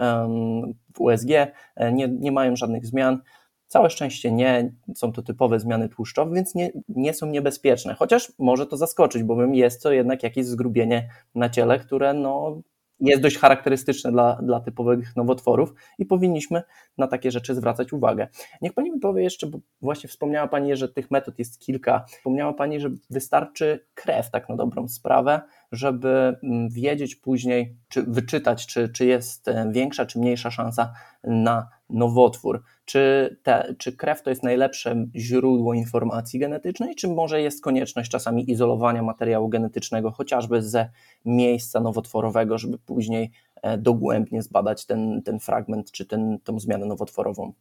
w 0.94 1.00
USG, 1.00 1.30
e, 1.76 1.94
nie, 1.94 2.08
nie 2.08 2.32
mają 2.32 2.56
żadnych 2.56 2.86
zmian. 2.86 3.22
Całe 3.68 3.89
szczęście 3.89 4.32
nie, 4.32 4.72
są 4.96 5.12
to 5.12 5.22
typowe 5.22 5.60
zmiany 5.60 5.89
tłuszczowe, 5.89 6.36
więc 6.36 6.56
nie, 6.56 6.72
nie 6.89 7.13
są 7.13 7.28
niebezpieczne, 7.28 7.94
chociaż 7.94 8.32
może 8.39 8.65
to 8.65 8.78
zaskoczyć, 8.78 9.24
bowiem 9.24 9.56
jest 9.56 9.84
to 9.84 9.92
jednak 9.92 10.24
jakieś 10.24 10.46
zgrubienie 10.46 11.10
na 11.36 11.50
ciele, 11.50 11.80
które 11.80 12.13
no, 12.13 12.62
jest 13.00 13.22
dość 13.22 13.38
charakterystyczne 13.38 14.12
dla, 14.12 14.36
dla 14.36 14.60
typowych 14.60 15.16
nowotworów 15.16 15.74
i 15.98 16.06
powinniśmy 16.06 16.64
na 16.98 17.08
takie 17.08 17.32
rzeczy 17.32 17.56
zwracać 17.56 17.94
uwagę. 17.94 18.28
Niech 18.62 18.74
Pani 18.74 18.92
mi 18.92 19.00
powie 19.00 19.24
jeszcze, 19.24 19.48
bo 19.48 19.60
właśnie 19.82 20.10
wspomniała 20.10 20.48
Pani, 20.48 20.76
że 20.76 20.90
tych 20.90 21.12
metod 21.12 21.40
jest 21.40 21.60
kilka. 21.60 22.06
Wspomniała 22.08 22.54
Pani, 22.54 22.80
że 22.80 22.90
wystarczy 23.10 23.86
krew 23.94 24.32
tak 24.32 24.50
na 24.50 24.56
dobrą 24.56 24.88
sprawę, 24.88 25.42
żeby 25.71 26.38
mm, 26.43 26.69
wiedzieć 26.69 27.15
później, 27.15 27.77
czy 27.89 28.03
wyczytać, 28.03 28.67
czy, 28.67 28.89
czy 28.89 29.05
jest 29.05 29.47
e, 29.47 29.71
większa, 29.71 30.05
czy 30.05 30.19
mniejsza 30.19 30.51
szansa 30.51 30.93
na 31.23 31.69
nowotwór. 31.89 32.63
Czy, 32.86 33.38
te, 33.43 33.75
czy 33.77 33.97
krew 33.97 34.21
to 34.21 34.29
jest 34.29 34.43
najlepsze 34.43 35.05
źródło 35.15 35.73
informacji 35.73 36.39
genetycznej, 36.39 36.95
czy 36.95 37.08
może 37.08 37.41
jest 37.41 37.63
konieczność 37.63 38.12
czasami 38.12 38.51
izolowania 38.51 39.03
materiału 39.03 39.49
genetycznego, 39.49 40.12
chociażby 40.12 40.62
ze 40.62 40.89
miejsca 41.25 41.79
nowotworowego, 41.79 42.58
żeby 42.58 42.77
później 42.77 43.32
e, 43.62 43.77
dogłębnie 43.77 44.41
zbadać 44.41 44.86
ten, 44.86 45.21
ten 45.23 45.39
fragment 45.39 45.91
czy 45.91 46.05
ten, 46.05 46.39
zmianę 46.58 46.86
nowotworową? 46.86 47.53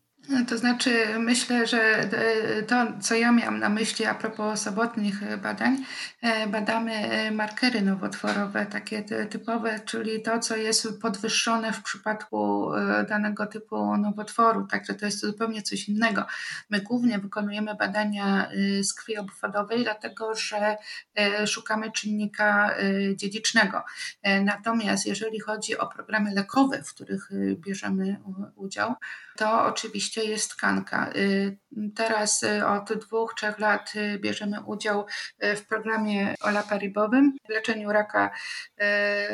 To 0.49 0.59
znaczy, 0.59 1.19
myślę, 1.19 1.67
że 1.67 1.83
e, 1.83 2.63
to, 2.63 2.87
co 3.01 3.15
ja 3.15 3.33
miałam 3.33 3.59
na 3.59 3.69
myśli 3.69 4.05
a 4.05 4.15
propos 4.15 4.61
sobotnich 4.61 5.37
badań, 5.43 5.85
e, 6.23 6.47
badamy 6.47 6.93
e, 6.93 7.31
markery 7.31 7.83
nowotworowe, 7.83 8.67
takie 8.67 9.03
typowe, 9.03 9.81
czyli 9.81 10.23
to, 10.23 10.39
co 10.39 10.57
jest 10.57 11.01
podwyższone 11.01 11.73
w 11.73 11.83
przypadku 11.83 12.71
danego 13.09 13.47
typu 13.47 13.97
nowotworu, 13.97 14.67
także 14.67 14.95
to 14.95 15.07
jest 15.07 15.21
zupełnie 15.21 15.63
coś 15.63 15.89
innego. 15.89 16.27
My 16.71 16.81
głównie 16.81 17.19
wykonujemy 17.19 17.75
badania 17.75 18.51
z 18.83 18.95
krwi 18.95 19.19
obwodowej, 19.19 19.83
dlatego 19.83 20.35
że 20.35 20.77
szukamy 21.47 21.93
czynnika 21.93 22.75
dziedzicznego. 23.15 23.85
Natomiast 24.45 25.07
jeżeli 25.07 25.41
chodzi 25.41 25.79
o 25.79 25.87
programy 25.87 26.35
lekowe, 26.35 26.83
w 26.83 26.95
których 26.95 27.29
bierzemy 27.55 28.17
udział, 28.57 28.95
to 29.39 29.65
oczywiście 29.65 30.25
jest 30.25 30.51
tkanka. 30.51 31.13
Y, 31.17 31.57
teraz 31.95 32.43
y, 32.43 32.67
od 32.67 32.93
dwóch, 32.93 33.35
trzech 33.35 33.59
lat 33.59 33.93
y, 33.97 34.19
bierzemy 34.19 34.63
udział 34.65 35.07
w 35.57 35.67
programie 35.67 36.35
olaparibowym 36.41 37.37
w 37.47 37.49
leczeniu 37.49 37.93
raka 37.93 38.31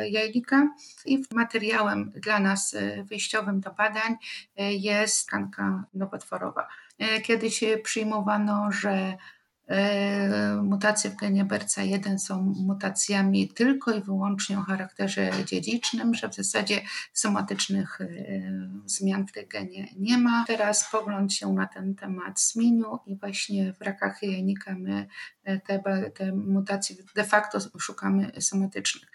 jajnika 0.09 0.67
i 1.05 1.23
materiałem 1.31 2.11
dla 2.15 2.39
nas 2.39 2.75
wyjściowym 3.03 3.59
do 3.59 3.71
badań 3.71 4.15
jest 4.57 5.27
tkanka 5.27 5.83
nowotworowa. 5.93 6.67
Kiedyś 7.23 7.63
przyjmowano, 7.83 8.71
że 8.71 9.17
mutacje 10.63 11.09
w 11.09 11.15
genie 11.15 11.45
BRCA1 11.45 12.17
są 12.17 12.41
mutacjami 12.41 13.49
tylko 13.49 13.91
i 13.91 14.01
wyłącznie 14.01 14.59
o 14.59 14.61
charakterze 14.61 15.31
dziedzicznym, 15.45 16.13
że 16.13 16.29
w 16.29 16.35
zasadzie 16.35 16.81
somatycznych 17.13 18.01
e, 18.01 18.07
zmian 18.85 19.27
w 19.27 19.31
tym 19.31 19.47
genie 19.47 19.87
nie 19.97 20.17
ma. 20.17 20.45
Teraz 20.47 20.91
pogląd 20.91 21.33
się 21.33 21.53
na 21.53 21.67
ten 21.67 21.95
temat 21.95 22.41
zmienił 22.41 22.99
i 23.05 23.15
właśnie 23.15 23.73
w 23.73 23.81
rakach 23.81 24.23
jajnika 24.23 24.75
my 24.75 25.07
e, 25.43 25.59
te, 25.59 25.81
te 26.15 26.31
mutacje 26.31 26.95
de 27.15 27.23
facto 27.23 27.59
szukamy 27.79 28.31
somatycznych. 28.39 29.14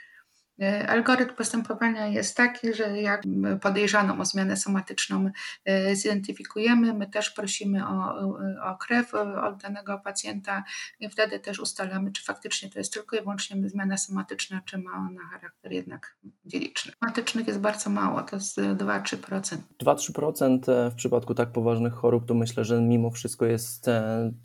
E, 0.61 0.89
algorytm 0.89 1.35
postępowania 1.35 2.07
jest 2.07 2.37
taki, 2.37 2.75
że 2.75 3.01
jak 3.01 3.23
podejrzaną 3.61 4.21
o 4.21 4.25
zmianę 4.25 4.57
somatyczną 4.57 5.31
e, 5.65 5.97
zidentyfikujemy, 5.97 6.95
my 6.95 7.07
też 7.07 7.31
prosimy 7.31 7.87
o, 7.87 8.19
o 8.63 8.77
krew 8.77 9.15
od 9.15 9.57
danego 9.63 9.99
pacjenta 9.99 10.65
i 11.01 11.09
wtedy 11.09 11.39
też 11.39 11.61
ustalamy, 11.61 12.13
czy 12.13 12.25
faktycznie 12.25 12.71
to 12.71 12.79
jest 12.79 12.93
tylko 12.93 13.17
i 13.17 13.21
wyłącznie 13.21 13.69
zmiana 13.69 13.97
somatyczna, 13.97 14.61
czy 14.65 14.79
ma 14.79 14.91
ona 14.93 15.21
charakter 15.33 15.73
jednak 15.73 16.17
dziedziczny. 16.45 16.93
Somatycznych 17.01 17.47
jest 17.47 17.61
bardzo 17.61 17.91
mało, 17.91 18.23
to 18.23 18.37
jest 18.37 18.59
2-3%. 18.59 19.57
2-3% 19.83 20.73
e, 20.73 20.91
w 20.91 20.95
przypadku 20.95 21.35
tak 21.35 21.53
poważnych 21.53 21.93
chorób, 21.93 22.29
to 22.29 22.35
myślę, 22.35 22.65
że 22.65 22.81
mimo 22.81 23.11
wszystko 23.11 23.47
jest 23.47 23.87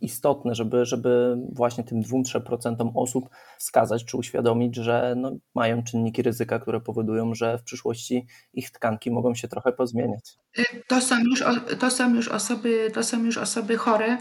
istotne, 0.01 0.55
żeby, 0.55 0.85
żeby 0.85 1.37
właśnie 1.53 1.83
tym 1.83 2.01
2-3% 2.01 2.91
osób 2.95 3.29
wskazać, 3.57 4.05
czy 4.05 4.17
uświadomić, 4.17 4.75
że 4.75 5.13
no, 5.17 5.31
mają 5.55 5.83
czynnik 5.83 6.04
czynniki 6.05 6.21
ryzyka, 6.21 6.59
które 6.59 6.81
powodują, 6.81 7.35
że 7.35 7.57
w 7.57 7.63
przyszłości 7.63 8.27
ich 8.53 8.71
tkanki 8.71 9.11
mogą 9.11 9.35
się 9.35 9.47
trochę 9.47 9.71
pozmieniać. 9.71 10.37
To 10.87 11.01
są 11.01 11.19
już, 11.19 11.43
to 11.79 11.91
są 11.91 12.15
już, 12.15 12.27
osoby, 12.27 12.91
to 12.93 13.03
są 13.03 13.23
już 13.23 13.37
osoby 13.37 13.77
chore, 13.77 14.17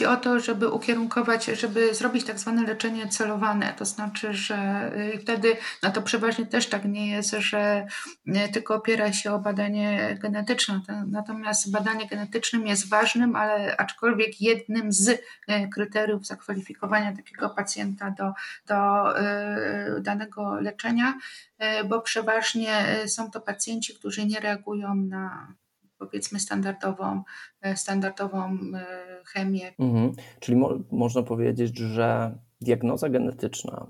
Chodzi 0.00 0.12
o 0.12 0.16
to, 0.16 0.40
żeby 0.40 0.68
ukierunkować, 0.68 1.44
żeby 1.44 1.94
zrobić 1.94 2.24
tak 2.24 2.38
zwane 2.38 2.62
leczenie 2.62 3.08
celowane. 3.08 3.74
To 3.78 3.84
znaczy, 3.84 4.34
że 4.34 4.90
y, 5.14 5.18
wtedy, 5.18 5.56
no 5.82 5.90
to 5.90 6.02
przeważnie 6.02 6.46
też 6.46 6.66
tak 6.66 6.84
nie 6.84 7.10
jest, 7.10 7.30
że 7.30 7.86
y, 8.28 8.48
tylko 8.52 8.74
opiera 8.74 9.12
się 9.12 9.32
o 9.32 9.38
badanie 9.38 10.18
genetyczne. 10.20 10.80
Natomiast 11.06 11.70
badanie 11.72 12.06
genetycznym 12.06 12.66
jest 12.66 12.88
ważnym, 12.88 13.36
ale 13.36 13.76
aczkolwiek 13.76 14.40
jednym 14.40 14.92
z 14.92 15.08
y, 15.08 15.18
kryteriów 15.74 16.26
zakwalifikowania 16.26 17.16
takiego 17.16 17.50
pacjenta 17.50 18.10
do, 18.10 18.32
do 18.66 19.04
danego 20.00 20.60
leczenia, 20.60 21.14
bo 21.84 22.00
przeważnie 22.00 22.86
są 23.06 23.30
to 23.30 23.40
pacjenci, 23.40 23.94
którzy 23.94 24.26
nie 24.26 24.40
reagują 24.40 24.94
na 24.94 25.54
powiedzmy 26.00 26.40
standardową, 26.40 27.22
e, 27.62 27.76
standardową 27.76 28.58
e, 28.74 28.86
chemię. 29.26 29.72
Mhm. 29.78 30.12
Czyli 30.40 30.56
mo 30.58 30.78
można 30.90 31.22
powiedzieć, 31.22 31.78
że 31.78 32.38
diagnoza 32.60 33.08
genetyczna 33.08 33.86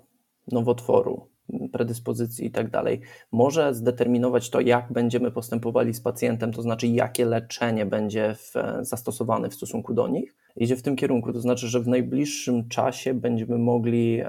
nowotworu, 0.52 1.30
predyspozycji 1.72 2.46
i 2.46 2.50
tak 2.50 2.70
dalej, 2.70 3.00
może 3.32 3.74
zdeterminować 3.74 4.50
to, 4.50 4.60
jak 4.60 4.92
będziemy 4.92 5.30
postępowali 5.30 5.94
z 5.94 6.00
pacjentem, 6.00 6.52
to 6.52 6.62
znaczy 6.62 6.86
jakie 6.86 7.24
leczenie 7.24 7.86
będzie 7.86 8.34
w, 8.34 8.54
zastosowane 8.80 9.50
w 9.50 9.54
stosunku 9.54 9.94
do 9.94 10.08
nich. 10.08 10.36
Idzie 10.56 10.76
w 10.76 10.82
tym 10.82 10.96
kierunku, 10.96 11.32
to 11.32 11.40
znaczy, 11.40 11.68
że 11.68 11.80
w 11.80 11.88
najbliższym 11.88 12.68
czasie 12.68 13.14
będziemy 13.14 13.58
mogli, 13.58 14.22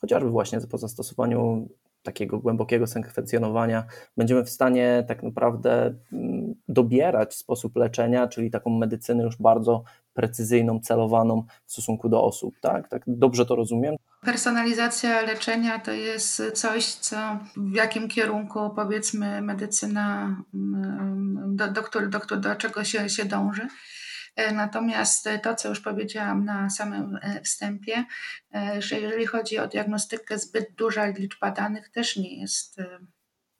chociażby 0.00 0.30
właśnie 0.30 0.60
po 0.60 0.78
zastosowaniu 0.78 1.68
takiego 2.04 2.38
głębokiego 2.38 2.86
sekwencjonowania, 2.86 3.84
będziemy 4.16 4.44
w 4.44 4.50
stanie 4.50 5.04
tak 5.08 5.22
naprawdę 5.22 5.94
mm, 6.12 6.54
dobierać 6.68 7.34
sposób 7.34 7.76
leczenia, 7.76 8.28
czyli 8.28 8.50
taką 8.50 8.70
medycynę 8.70 9.22
już 9.22 9.36
bardzo 9.36 9.84
precyzyjną, 10.14 10.80
celowaną 10.80 11.44
w 11.66 11.72
stosunku 11.72 12.08
do 12.08 12.24
osób. 12.24 12.54
Tak, 12.60 12.88
tak 12.88 13.02
dobrze 13.06 13.46
to 13.46 13.56
rozumiem? 13.56 13.96
Personalizacja 14.20 15.22
leczenia 15.22 15.78
to 15.78 15.92
jest 15.92 16.42
coś, 16.54 16.94
co 16.94 17.16
w 17.56 17.74
jakim 17.74 18.08
kierunku 18.08 18.70
powiedzmy 18.76 19.42
medycyna, 19.42 20.36
mm, 20.54 21.56
do, 21.56 21.68
do, 21.68 21.82
do, 22.08 22.36
do 22.36 22.54
czego 22.54 22.84
się, 22.84 23.08
się 23.08 23.24
dąży. 23.24 23.68
E, 24.36 24.52
natomiast 24.52 25.28
to, 25.42 25.54
co 25.54 25.68
już 25.68 25.80
powiedziałam 25.80 26.44
na 26.44 26.70
samym 26.70 27.18
e, 27.22 27.40
wstępie, 27.40 28.04
e, 28.54 28.82
że 28.82 29.00
jeżeli 29.00 29.26
chodzi 29.26 29.58
o 29.58 29.66
diagnostykę, 29.66 30.38
zbyt 30.38 30.74
duża 30.74 31.06
liczba 31.06 31.50
danych 31.50 31.88
też 31.88 32.16
nie 32.16 32.40
jest 32.40 32.80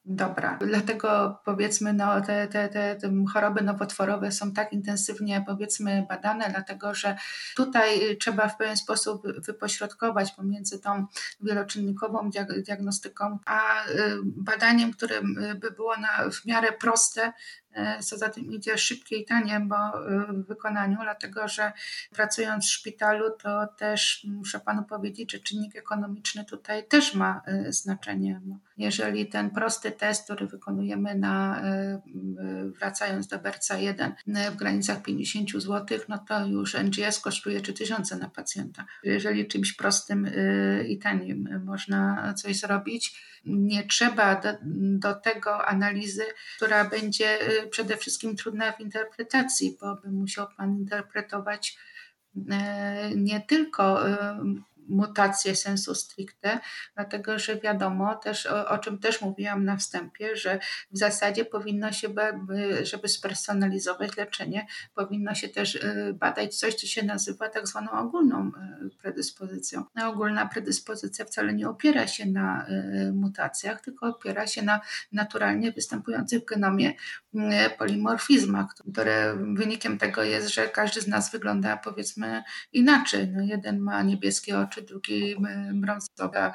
dobra. 0.07 0.59
Dlatego 0.61 1.41
powiedzmy, 1.45 1.93
no, 1.93 2.21
te, 2.21 2.49
te, 2.49 2.69
te, 2.69 2.97
te 2.97 3.25
choroby 3.33 3.63
nowotworowe 3.63 4.33
są 4.33 4.53
tak 4.53 4.73
intensywnie 4.73 5.45
powiedzmy 5.47 6.07
badane, 6.09 6.51
dlatego 6.51 6.95
że 6.95 7.17
tutaj 7.57 8.17
trzeba 8.21 8.49
w 8.49 8.57
pewien 8.57 8.77
sposób 8.77 9.23
wypośrodkować 9.47 10.33
pomiędzy 10.33 10.81
tą 10.81 11.07
wieloczynnikową 11.41 12.31
diagnostyką, 12.67 13.39
a 13.47 13.85
badaniem, 14.25 14.93
które 14.93 15.21
by 15.61 15.71
było 15.71 15.97
na, 15.97 16.31
w 16.31 16.47
miarę 16.47 16.73
proste, 16.73 17.33
E, 17.64 17.64
co 18.01 18.19
za 18.19 18.29
tym 18.29 18.53
idzie 18.53 18.79
szybkie 18.79 19.17
i 19.17 19.25
tanie 19.25 19.61
bo 19.61 19.77
e, 19.77 20.33
w 20.33 20.47
wykonaniu, 20.47 20.99
dlatego 21.03 21.49
że 21.49 21.73
pracując 22.13 22.65
w 22.65 22.71
szpitalu, 22.71 23.25
to 23.43 23.67
też 23.67 24.27
muszę 24.31 24.61
Panu 24.61 24.85
powiedzieć, 24.85 25.33
że 25.33 25.39
czynnik 25.39 25.77
ekonomiczny 25.77 26.45
tutaj 26.45 26.87
też 26.89 27.15
ma 27.15 27.43
e, 27.47 27.73
znaczenie. 27.73 28.41
Jeżeli 28.77 29.27
ten 29.27 29.51
prosty 29.51 29.93
test, 29.93 30.25
który 30.25 30.47
wykonujemy 30.47 31.15
na, 31.15 31.63
wracając 32.79 33.27
do 33.27 33.39
Berca 33.39 33.77
1 33.77 34.15
w 34.53 34.57
granicach 34.57 35.03
50 35.03 35.51
zł, 35.51 35.99
no 36.09 36.19
to 36.19 36.47
już 36.47 36.75
NGS 36.75 37.21
kosztuje 37.21 37.61
3000 37.61 38.17
na 38.17 38.29
pacjenta. 38.29 38.85
Jeżeli 39.03 39.49
czymś 39.49 39.73
prostym 39.73 40.31
i 40.89 40.99
tanim 40.99 41.61
można 41.65 42.35
coś 42.35 42.57
zrobić, 42.57 43.15
nie 43.47 43.87
trzeba 43.87 44.41
do, 44.41 44.49
do 44.99 45.15
tego 45.15 45.67
analizy, 45.67 46.25
która 46.57 46.85
będzie 46.85 47.39
przede 47.71 47.97
wszystkim 47.97 48.37
trudna 48.37 48.73
w 48.73 48.81
interpretacji, 48.81 49.79
bo 49.81 49.97
by 49.97 50.11
musiał 50.11 50.47
Pan 50.57 50.79
interpretować 50.79 51.79
y, 52.37 52.41
nie 53.17 53.41
tylko 53.41 54.09
mutację 54.89 55.57
sensu 55.57 55.95
stricte, 55.95 56.61
dlatego 56.95 57.39
że 57.39 57.57
wiadomo 57.57 58.15
też, 58.15 58.47
o, 58.47 58.69
o, 58.69 58.79
czym 58.79 58.99
też 58.99 59.21
mówiłam 59.21 59.65
na 59.65 59.77
wstępie, 59.77 60.37
że 60.37 60.59
w 60.91 60.99
zasadzie 60.99 61.45
powinno 61.45 61.93
się, 61.93 62.09
żeby 62.83 63.09
spersonalizować 63.09 64.17
leczenie, 64.17 64.67
powinno 64.95 65.35
się 65.35 65.49
też 65.49 65.75
y, 65.75 66.15
badać 66.21 66.59
coś, 66.59 66.75
co 66.75 66.87
się 66.87 67.03
nazywa 67.03 67.49
tak 67.49 67.69
zwaną 67.69 67.91
ogólną 67.91 68.49
y, 68.87 68.97
predyspozycją. 69.03 69.85
A 69.95 70.09
ogólna 70.09 70.47
predyspozycja 70.47 71.25
wcale 71.25 71.55
nie 71.55 71.69
opiera 71.69 72.07
się 72.07 72.27
na 72.27 72.67
y, 72.69 73.13
mutacjach, 73.13 73.81
tylko 73.81 74.07
opiera 74.07 74.47
się 74.47 74.63
na 74.63 74.81
naturalnie 75.13 75.73
występujących 75.73 76.43
w 76.43 76.45
genomie 76.45 76.95
polimorfizmach, 77.79 78.67
które 78.93 79.37
wynikiem 79.55 79.99
tego 79.99 80.23
jest, 80.23 80.49
że 80.49 80.69
każdy 80.69 81.01
z 81.01 81.09
nas 81.09 81.31
wygląda 81.31 81.77
powiedzmy 81.77 82.43
inaczej. 82.73 83.29
No 83.29 83.43
jeden 83.43 83.81
ma 83.81 84.03
niebieskie 84.03 84.59
oczy, 84.59 84.74
drugi 84.83 85.37
brązowe, 85.75 86.53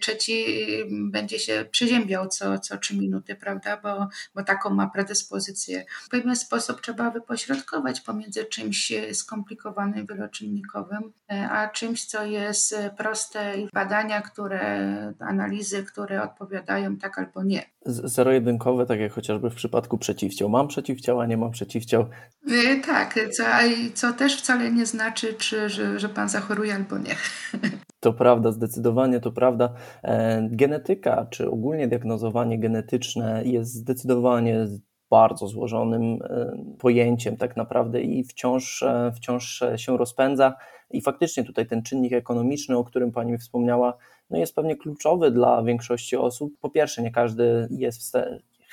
trzeci 0.00 0.44
będzie 0.90 1.38
się 1.38 1.64
przeziębiał 1.70 2.28
co, 2.28 2.58
co 2.58 2.78
trzy 2.78 2.96
minuty, 2.96 3.34
prawda, 3.34 3.80
bo, 3.82 4.08
bo 4.34 4.42
taką 4.42 4.70
ma 4.70 4.86
predyspozycję. 4.90 5.84
W 6.04 6.08
pewien 6.08 6.36
sposób 6.36 6.80
trzeba 6.80 7.10
wypośrodkować 7.10 8.00
pomiędzy 8.00 8.44
czymś 8.44 8.92
skomplikowanym, 9.12 10.06
wieloczynnikowym, 10.06 11.12
a 11.28 11.68
czymś, 11.68 12.04
co 12.04 12.24
jest 12.24 12.76
proste 12.96 13.56
i 13.56 13.68
badania, 13.72 14.22
które, 14.22 15.12
analizy, 15.18 15.82
które 15.82 16.22
odpowiadają 16.22 16.96
tak 16.96 17.18
albo 17.18 17.42
nie. 17.42 17.62
Zero-jedynkowe, 17.86 18.86
tak 18.86 19.00
jak 19.00 19.12
chociażby 19.12 19.50
w 19.50 19.54
przypadku 19.54 19.98
przeciwciał. 19.98 20.48
Mam 20.48 20.68
przeciwciała, 20.68 21.26
nie 21.26 21.36
mam 21.36 21.50
przeciwciał. 21.50 22.06
Tak, 22.86 23.18
co, 23.32 23.44
co 23.94 24.12
też 24.12 24.36
wcale 24.36 24.70
nie 24.70 24.86
znaczy, 24.86 25.34
czy, 25.34 25.68
że, 25.68 25.98
że 25.98 26.08
pan 26.08 26.28
zachoruje 26.28 26.74
albo 26.74 26.98
nie. 26.98 27.16
To 28.00 28.12
prawda, 28.12 28.52
zdecydowanie 28.52 29.20
to 29.20 29.32
prawda. 29.32 29.74
E, 30.02 30.48
genetyka, 30.50 31.26
czy 31.30 31.50
ogólnie 31.50 31.88
diagnozowanie 31.88 32.58
genetyczne 32.58 33.42
jest 33.44 33.74
zdecydowanie 33.74 34.66
bardzo 35.10 35.48
złożonym 35.48 36.02
e, 36.02 36.56
pojęciem 36.78 37.36
tak 37.36 37.56
naprawdę 37.56 38.00
i 38.00 38.24
wciąż, 38.24 38.82
e, 38.82 39.12
wciąż 39.16 39.62
się 39.76 39.96
rozpędza. 39.96 40.54
I 40.90 41.00
faktycznie 41.00 41.44
tutaj 41.44 41.66
ten 41.66 41.82
czynnik 41.82 42.12
ekonomiczny, 42.12 42.76
o 42.76 42.84
którym 42.84 43.12
Pani 43.12 43.38
wspomniała, 43.38 43.96
no 44.30 44.38
jest 44.38 44.54
pewnie 44.54 44.76
kluczowy 44.76 45.30
dla 45.30 45.62
większości 45.62 46.16
osób. 46.16 46.52
Po 46.60 46.70
pierwsze, 46.70 47.02
nie 47.02 47.10
każdy 47.10 47.68
jest 47.70 48.16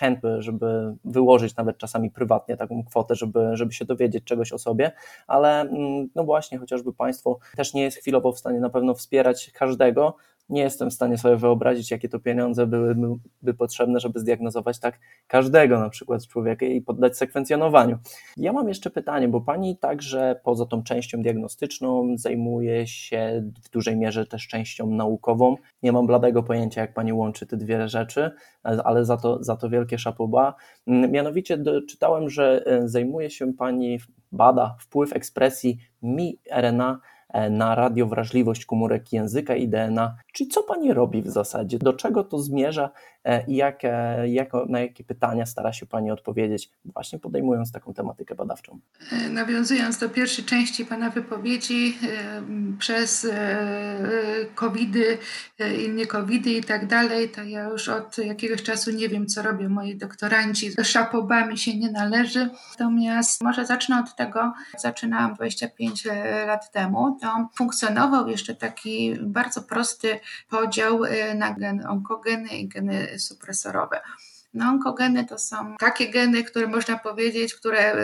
chętny, 0.02 0.42
żeby 0.42 0.96
wyłożyć 1.06 1.56
nawet 1.56 1.78
czasami 1.78 2.12
prywatnie 2.12 2.58
taką 2.58 2.84
kwotę, 2.84 3.16
żeby, 3.16 3.50
żeby 3.54 3.74
się 3.74 3.86
dowiedzieć 3.86 4.24
czegoś 4.24 4.52
o 4.52 4.58
sobie, 4.58 4.92
ale 5.28 5.62
mm, 5.62 6.10
no 6.16 6.24
właśnie, 6.24 6.58
chociażby 6.58 6.94
państwo 6.94 7.40
też 7.56 7.74
nie 7.74 7.82
jest 7.82 7.98
chwilowo 7.98 8.32
w 8.32 8.40
stanie 8.40 8.60
na 8.60 8.70
pewno 8.70 8.94
wspierać 8.94 9.52
każdego, 9.54 10.16
nie 10.52 10.62
jestem 10.62 10.90
w 10.90 10.94
stanie 10.94 11.18
sobie 11.18 11.36
wyobrazić, 11.36 11.92
jakie 11.92 12.10
to 12.10 12.20
pieniądze 12.20 12.68
byłyby 12.68 13.54
potrzebne, 13.58 14.00
żeby 14.00 14.20
zdiagnozować 14.20 14.80
tak 14.80 15.00
każdego 15.28 15.80
na 15.80 15.90
przykład 15.90 16.28
człowieka 16.28 16.66
i 16.66 16.82
poddać 16.82 17.18
sekwencjonowaniu. 17.18 17.98
Ja 18.38 18.54
mam 18.54 18.68
jeszcze 18.68 18.90
pytanie, 18.90 19.28
bo 19.28 19.42
Pani 19.42 19.78
także 19.78 20.40
poza 20.44 20.66
tą 20.66 20.84
częścią 20.84 21.22
diagnostyczną 21.22 22.18
zajmuje 22.18 22.88
się 22.88 23.44
w 23.64 23.70
dużej 23.70 23.98
mierze 23.98 24.26
też 24.26 24.48
częścią 24.48 24.88
naukową. 24.88 25.56
Nie 25.84 25.92
mam 25.92 26.08
bladego 26.08 26.44
pojęcia, 26.44 26.82
jak 26.82 26.94
Pani 26.94 27.14
łączy 27.14 27.46
te 27.46 27.58
dwie 27.58 27.90
rzeczy, 27.90 28.32
ale 28.64 29.06
za 29.06 29.18
to, 29.18 29.44
za 29.44 29.56
to 29.56 29.70
wielkie 29.70 29.98
szapoba. 29.98 30.56
Mianowicie 30.88 31.64
czytałem, 31.90 32.30
że 32.30 32.64
e, 32.66 32.88
zajmuje 32.88 33.30
się 33.30 33.54
Pani, 33.54 34.00
bada 34.32 34.76
wpływ 34.80 35.14
ekspresji 35.14 35.78
mi-RNA 36.02 37.00
na 37.50 37.76
radiowrażliwość 37.76 38.66
komórek 38.66 39.14
języka 39.14 39.56
i 39.56 39.68
DNA. 39.68 40.16
Czyli 40.34 40.50
co 40.50 40.64
Pani 40.64 40.94
robi 40.94 41.22
w 41.22 41.30
zasadzie? 41.30 41.80
Do 41.80 41.94
czego 41.94 42.24
to 42.24 42.40
zmierza 42.40 42.90
e, 43.21 43.21
i 43.48 43.56
jak, 43.56 43.82
jak, 44.26 44.50
na 44.70 44.80
jakie 44.80 45.04
pytania 45.04 45.46
stara 45.46 45.74
się 45.74 45.86
Pani 45.86 46.12
odpowiedzieć, 46.12 46.70
właśnie 46.86 47.20
podejmując 47.20 47.72
taką 47.72 47.94
tematykę 47.94 48.36
badawczą? 48.36 48.80
E, 49.12 49.30
nawiązując 49.30 49.98
do 49.98 50.10
pierwszej 50.10 50.46
części 50.46 50.86
Pana 50.86 51.10
wypowiedzi, 51.10 51.98
przez 52.80 53.28
covidy 54.56 55.18
i 55.86 55.90
nie 55.90 56.08
covidy 56.08 56.50
i 56.50 56.64
tak 56.64 56.88
dalej, 56.88 57.30
to 57.30 57.44
ja 57.44 57.64
już 57.64 57.90
od 57.90 58.18
jakiegoś 58.18 58.64
czasu 58.64 58.92
nie 58.92 59.10
wiem, 59.10 59.28
co 59.28 59.42
robią 59.42 59.70
moi 59.70 59.96
doktoranci. 59.96 60.72
Szapobami 60.84 61.58
się 61.58 61.78
nie 61.78 61.92
należy. 61.92 62.50
Natomiast 62.72 63.44
może 63.44 63.66
zacznę 63.66 64.00
od 64.00 64.16
tego, 64.16 64.54
zaczynałam 64.78 65.34
25 65.34 66.08
lat 66.48 66.72
temu 66.72 67.18
to 67.22 67.50
funkcjonował 67.56 68.28
jeszcze 68.28 68.56
taki 68.56 69.16
bardzo 69.22 69.62
prosty 69.62 70.20
podział 70.50 71.02
na 71.36 71.54
gen 71.54 71.86
onkogeny 71.86 72.48
i 72.48 72.68
geny 72.68 73.11
supresorowe. 73.20 74.02
No, 74.54 74.70
onkogeny 74.70 75.26
to 75.26 75.40
są 75.40 75.76
takie 75.80 76.10
geny, 76.10 76.44
które 76.44 76.68
można 76.68 76.98
powiedzieć, 76.98 77.54
które 77.54 77.96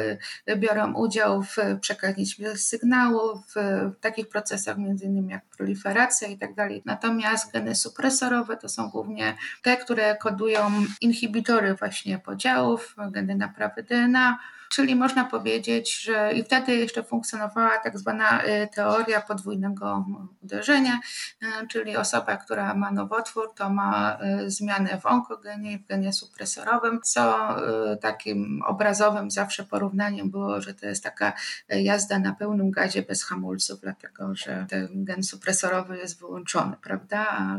y, 0.49 0.55
biorą 0.55 0.93
udział 0.93 1.43
w 1.43 1.55
przekazaniu 1.81 2.25
sygnału, 2.55 3.43
w 3.55 3.55
takich 4.01 4.29
procesach 4.29 4.77
innymi 4.77 5.31
jak 5.31 5.45
proliferacja 5.45 6.27
i 6.27 6.37
tak. 6.37 6.51
Natomiast 6.85 7.53
geny 7.53 7.75
supresorowe 7.75 8.57
to 8.57 8.69
są 8.69 8.89
głównie 8.89 9.37
te, 9.61 9.77
które 9.77 10.15
kodują 10.15 10.71
inhibitory 11.01 11.73
właśnie 11.73 12.19
podziałów, 12.19 12.95
geny 13.11 13.35
naprawy 13.35 13.83
DNA, 13.83 14.39
Czyli 14.69 14.95
można 14.95 15.25
powiedzieć, 15.25 16.01
że 16.01 16.33
i 16.33 16.43
wtedy 16.43 16.75
jeszcze 16.75 17.03
funkcjonowała 17.03 17.77
tak 17.77 17.97
zwana 17.97 18.43
y, 18.43 18.67
teoria 18.75 19.21
podwójnego 19.21 20.05
uderzenia, 20.43 20.99
y, 21.43 21.67
czyli 21.67 21.97
osoba, 21.97 22.37
która 22.37 22.73
ma 22.73 22.91
nowotwór, 22.91 23.53
to 23.55 23.69
ma 23.69 24.17
y, 24.45 24.51
zmianę 24.51 24.99
w 25.01 25.05
onkogenie 25.05 25.71
i 25.71 25.77
w 25.77 25.87
genie 25.87 26.13
supresorowym, 26.13 26.99
co 27.03 27.55
takim 28.01 28.61
obrazowym 28.65 29.31
zawsze 29.31 29.63
porównaniem 29.63 30.31
było, 30.31 30.61
że 30.61 30.73
to 30.73 30.85
jest 30.85 31.03
taka 31.03 31.33
jazda 31.69 32.19
na 32.19 32.35
pełnym 32.35 32.71
gazie 32.71 33.01
bez 33.01 33.23
hamulców, 33.23 33.81
dlatego 33.81 34.35
że 34.35 34.65
ten 34.69 34.87
gen 35.05 35.23
supresorowy 35.23 35.97
jest 35.97 36.19
wyłączony, 36.19 36.75
prawda? 36.83 37.55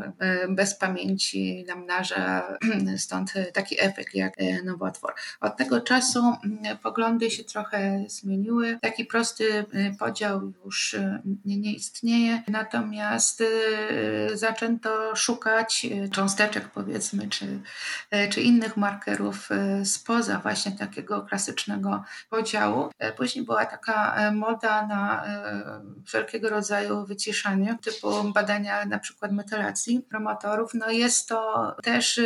Bez 0.49 0.75
pamięci 0.75 1.65
namnaża, 1.69 2.43
stąd 2.97 3.33
taki 3.55 3.81
efekt 3.81 4.15
jak 4.15 4.35
nowotwór. 4.65 5.15
Od 5.41 5.57
tego 5.57 5.81
czasu 5.81 6.33
poglądy 6.99 7.31
się 7.31 7.45
trochę 7.45 8.05
zmieniły. 8.09 8.79
Taki 8.83 9.05
prosty 9.05 9.45
y, 9.45 9.97
podział 9.99 10.53
już 10.65 10.95
y, 10.95 11.21
nie 11.45 11.73
istnieje, 11.73 12.43
natomiast 12.49 13.41
y, 13.41 13.47
zaczęto 14.35 15.17
szukać 15.17 15.87
cząsteczek, 16.13 16.69
powiedzmy, 16.69 17.29
czy, 17.29 17.61
czy 18.31 18.41
innych 18.41 18.77
markerów 18.77 19.49
spoza 19.85 20.39
właśnie 20.39 20.73
takiego 20.73 21.23
klasycznego 21.23 22.05
podziału. 22.31 22.91
Później 23.17 23.45
była 23.45 23.67
taka 23.67 24.31
moda 24.33 24.87
na 24.87 25.25
wszelkiego 26.07 26.51
rodzaju 26.51 27.07
wyciszanie, 27.07 27.79
typu 27.83 28.33
badania 28.33 28.85
na 28.85 28.99
przykład 28.99 29.33
metylacji 29.33 30.01
promotorów. 30.01 30.75
No 30.75 30.91
jest 30.91 31.29
to 31.29 31.77
też 31.83 32.21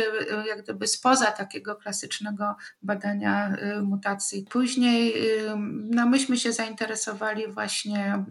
jak 0.47 0.63
gdyby 0.63 0.87
spoza 0.87 1.25
takiego 1.25 1.75
klasycznego 1.75 2.55
badania 2.81 3.55
mutacji. 3.81 4.45
Później 4.49 4.62
Później 4.63 5.13
no 5.89 6.05
myśmy 6.05 6.37
się 6.37 6.53
zainteresowali 6.53 7.47
właśnie, 7.47 8.25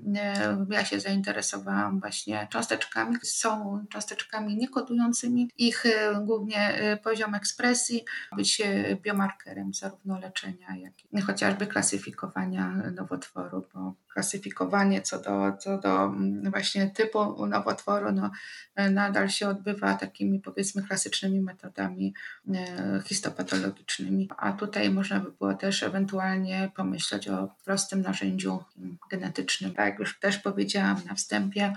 ja 0.71 0.85
się 0.85 1.01
zainteresowałam 1.01 2.01
właśnie 2.01 2.49
cząsteczkami. 2.51 3.17
Są 3.23 3.85
cząsteczkami 3.91 4.57
niekodującymi. 4.57 5.51
Ich 5.59 5.85
głównie 6.25 6.79
poziom 7.05 7.35
ekspresji 7.35 8.05
być 8.37 8.63
biomarkerem 9.03 9.75
zarówno 9.75 10.19
leczenia, 10.19 10.77
jak 10.77 10.93
i 11.13 11.21
chociażby 11.21 11.67
klasyfikowania 11.67 12.69
nowotworu, 12.95 13.67
bo 13.75 13.95
klasyfikowanie 14.13 15.03
co 15.03 15.21
do, 15.21 15.57
co 15.59 15.79
do 15.79 16.05
mm, 16.05 16.51
właśnie 16.51 16.91
typu 16.91 17.47
nowotworu 17.47 18.13
no, 18.13 18.31
nadal 18.91 19.29
się 19.29 19.49
odbywa 19.49 19.95
takimi 19.95 20.41
powiedzmy 20.41 20.83
klasycznymi 20.83 21.41
metodami 21.41 22.15
histopatologicznymi. 23.05 24.29
A 24.37 24.53
tutaj 24.53 24.91
można 24.91 25.21
by 25.21 25.31
było 25.31 25.55
też 25.55 25.83
ewentualnie 25.83 26.22
pomyśleć 26.75 27.29
o 27.29 27.49
prostym 27.65 28.03
narzędziu 28.03 28.65
genetycznym. 29.11 29.75
Tak 29.75 29.87
jak 29.87 29.99
już 29.99 30.21
też 30.21 30.39
powiedziałam 30.39 31.01
na 31.09 31.15
wstępie, 31.15 31.73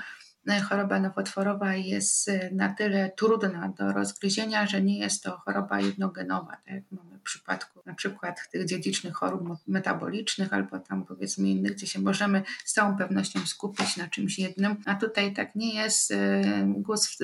choroba 0.70 1.00
nowotworowa 1.00 1.76
jest 1.76 2.32
na 2.52 2.74
tyle 2.74 3.12
trudna 3.18 3.74
do 3.78 3.94
rozgryzienia, 3.94 4.68
że 4.68 4.82
nie 4.82 5.00
jest 5.00 5.24
to 5.24 5.38
choroba 5.38 5.82
jednogenowa, 5.82 6.52
tak 6.52 6.76
jak 6.76 6.84
mamy 6.92 7.18
w 7.18 7.22
przypadku 7.22 7.82
na 7.86 7.94
przykład 7.94 8.50
tych 8.52 8.66
dziedzicznych 8.66 9.14
chorób 9.14 9.42
metabolicznych 9.68 10.54
albo 10.54 10.80
tam 10.80 11.06
powiedzmy 11.06 11.50
innych, 11.50 11.72
gdzie 11.72 11.88
się 11.88 12.00
możemy 12.02 12.44
z 12.66 12.74
całą 12.74 12.98
pewnością 12.98 13.40
skupić 13.46 13.98
na 13.98 14.08
czymś 14.08 14.40
jednym, 14.40 14.76
a 14.86 14.96
tutaj 14.96 15.34
tak 15.34 15.56
nie 15.56 15.76
jest. 15.76 16.14
Głos, 16.66 17.18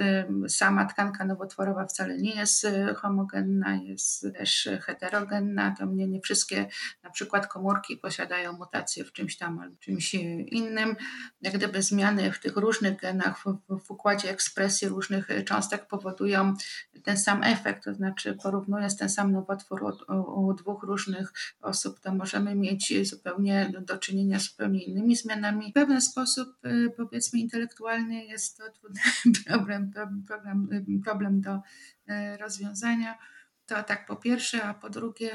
sama 0.47 0.85
tkanka 0.85 1.25
nowotworowa 1.25 1.85
wcale 1.85 2.17
nie 2.17 2.35
jest 2.35 2.67
homogenna, 2.95 3.75
jest 3.75 4.27
też 4.37 4.69
heterogenna, 4.81 5.75
to 5.79 5.85
mnie 5.85 6.07
nie 6.07 6.21
wszystkie 6.21 6.65
na 7.03 7.09
przykład 7.09 7.47
komórki 7.47 7.97
posiadają 7.97 8.53
mutacje 8.53 9.05
w 9.05 9.13
czymś 9.13 9.37
tam 9.37 9.59
albo 9.59 9.77
czymś 9.77 10.13
innym. 10.13 10.95
Jak 11.41 11.53
gdyby 11.53 11.81
zmiany 11.81 12.31
w 12.31 12.39
tych 12.39 12.57
różnych 12.57 12.97
genach, 12.97 13.10
w, 13.19 13.79
w 13.85 13.91
układzie 13.91 14.29
ekspresji 14.29 14.87
różnych 14.87 15.27
cząstek 15.45 15.87
powodują 15.87 16.53
ten 17.03 17.17
sam 17.17 17.43
efekt, 17.43 17.83
to 17.83 17.93
znaczy 17.93 18.37
porównując 18.43 18.97
ten 18.97 19.09
sam 19.09 19.31
nowotwór 19.31 19.83
u, 19.83 20.45
u 20.45 20.53
dwóch 20.53 20.83
różnych 20.83 21.33
osób, 21.61 21.99
to 21.99 22.15
możemy 22.15 22.55
mieć 22.55 23.09
zupełnie 23.09 23.71
do 23.81 23.97
czynienia 23.97 24.39
z 24.39 24.51
zupełnie 24.51 24.83
innymi 24.83 25.15
zmianami. 25.15 25.71
W 25.71 25.73
pewien 25.73 26.01
sposób, 26.01 26.47
y, 26.65 26.93
powiedzmy, 26.97 27.39
intelektualny 27.39 28.25
jest 28.25 28.57
to 28.57 28.63
trudny 28.71 29.01
problem, 29.47 29.91
problem, 30.27 30.69
problem 31.03 31.41
do 31.41 31.55
y, 31.55 32.37
rozwiązania. 32.37 33.17
To 33.71 33.83
tak 33.83 34.05
po 34.05 34.15
pierwsze, 34.15 34.63
a 34.63 34.73
po 34.73 34.89
drugie, 34.89 35.31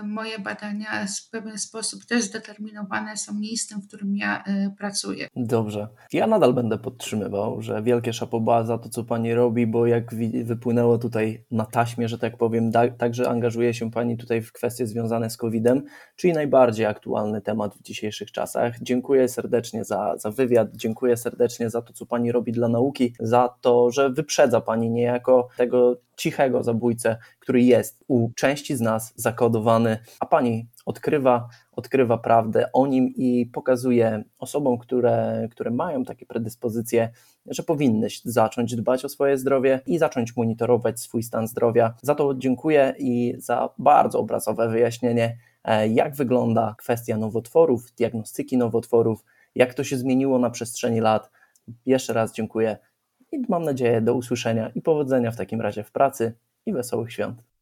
y, 0.00 0.02
moje 0.02 0.38
badania 0.38 1.06
w 1.26 1.30
pewien 1.30 1.58
sposób 1.58 2.04
też 2.04 2.24
zdeterminowane 2.24 3.16
są 3.16 3.34
miejscem, 3.34 3.80
w 3.80 3.86
którym 3.88 4.16
ja 4.16 4.44
y, 4.48 4.70
pracuję. 4.78 5.28
Dobrze. 5.36 5.88
Ja 6.12 6.26
nadal 6.26 6.54
będę 6.54 6.78
podtrzymywał, 6.78 7.62
że 7.62 7.82
wielkie 7.82 8.12
szapoba 8.12 8.64
za 8.64 8.78
to, 8.78 8.88
co 8.88 9.04
Pani 9.04 9.34
robi, 9.34 9.66
bo 9.66 9.86
jak 9.86 10.14
wypłynęło 10.44 10.98
tutaj 10.98 11.44
na 11.50 11.64
taśmie, 11.64 12.08
że 12.08 12.18
tak 12.18 12.36
powiem, 12.36 12.72
także 12.98 13.28
angażuje 13.28 13.74
się 13.74 13.90
Pani 13.90 14.16
tutaj 14.16 14.42
w 14.42 14.52
kwestie 14.52 14.86
związane 14.86 15.30
z 15.30 15.36
COVID-em, 15.36 15.82
czyli 16.16 16.32
najbardziej 16.32 16.86
aktualny 16.86 17.40
temat 17.40 17.74
w 17.74 17.82
dzisiejszych 17.82 18.32
czasach. 18.32 18.74
Dziękuję 18.82 19.28
serdecznie 19.28 19.84
za, 19.84 20.16
za 20.18 20.30
wywiad, 20.30 20.68
dziękuję 20.74 21.16
serdecznie 21.16 21.70
za 21.70 21.82
to, 21.82 21.92
co 21.92 22.06
Pani 22.06 22.32
robi 22.32 22.52
dla 22.52 22.68
nauki, 22.68 23.14
za 23.20 23.48
to, 23.60 23.90
że 23.90 24.10
wyprzedza 24.10 24.60
Pani 24.60 24.90
niejako 24.90 25.48
tego 25.56 25.96
cichego 26.16 26.62
zabójcę, 26.62 27.16
który 27.38 27.62
jest 27.62 28.04
u 28.08 28.30
części 28.36 28.76
z 28.76 28.80
nas 28.80 29.12
zakodowany, 29.16 29.98
a 30.20 30.26
pani 30.26 30.68
odkrywa, 30.86 31.48
odkrywa 31.72 32.18
prawdę 32.18 32.72
o 32.72 32.86
nim 32.86 33.08
i 33.16 33.46
pokazuje 33.46 34.24
osobom, 34.38 34.78
które, 34.78 35.48
które 35.50 35.70
mają 35.70 36.04
takie 36.04 36.26
predyspozycje, 36.26 37.10
że 37.46 37.62
powinny 37.62 38.08
zacząć 38.24 38.76
dbać 38.76 39.04
o 39.04 39.08
swoje 39.08 39.38
zdrowie 39.38 39.80
i 39.86 39.98
zacząć 39.98 40.36
monitorować 40.36 41.00
swój 41.00 41.22
stan 41.22 41.48
zdrowia. 41.48 41.94
Za 42.02 42.14
to 42.14 42.34
dziękuję 42.34 42.94
i 42.98 43.34
za 43.38 43.68
bardzo 43.78 44.18
obrazowe 44.18 44.68
wyjaśnienie, 44.68 45.36
e, 45.64 45.88
jak 45.88 46.16
wygląda 46.16 46.74
kwestia 46.78 47.16
nowotworów, 47.16 47.92
diagnostyki 47.92 48.56
nowotworów, 48.56 49.24
jak 49.54 49.74
to 49.74 49.84
się 49.84 49.96
zmieniło 49.96 50.38
na 50.38 50.50
przestrzeni 50.50 51.00
lat. 51.00 51.30
Jeszcze 51.86 52.12
raz 52.12 52.32
dziękuję 52.32 52.76
i 53.36 53.46
mam 53.48 53.62
nadzieję 53.62 54.00
do 54.00 54.14
usłyszenia 54.14 54.70
i 54.74 54.82
powodzenia 54.82 55.30
w 55.30 55.36
takim 55.36 55.60
razie 55.60 55.84
w 55.84 55.92
pracy 55.92 56.34
i 56.66 56.72
wesołych 56.72 57.12
świąt. 57.12 57.45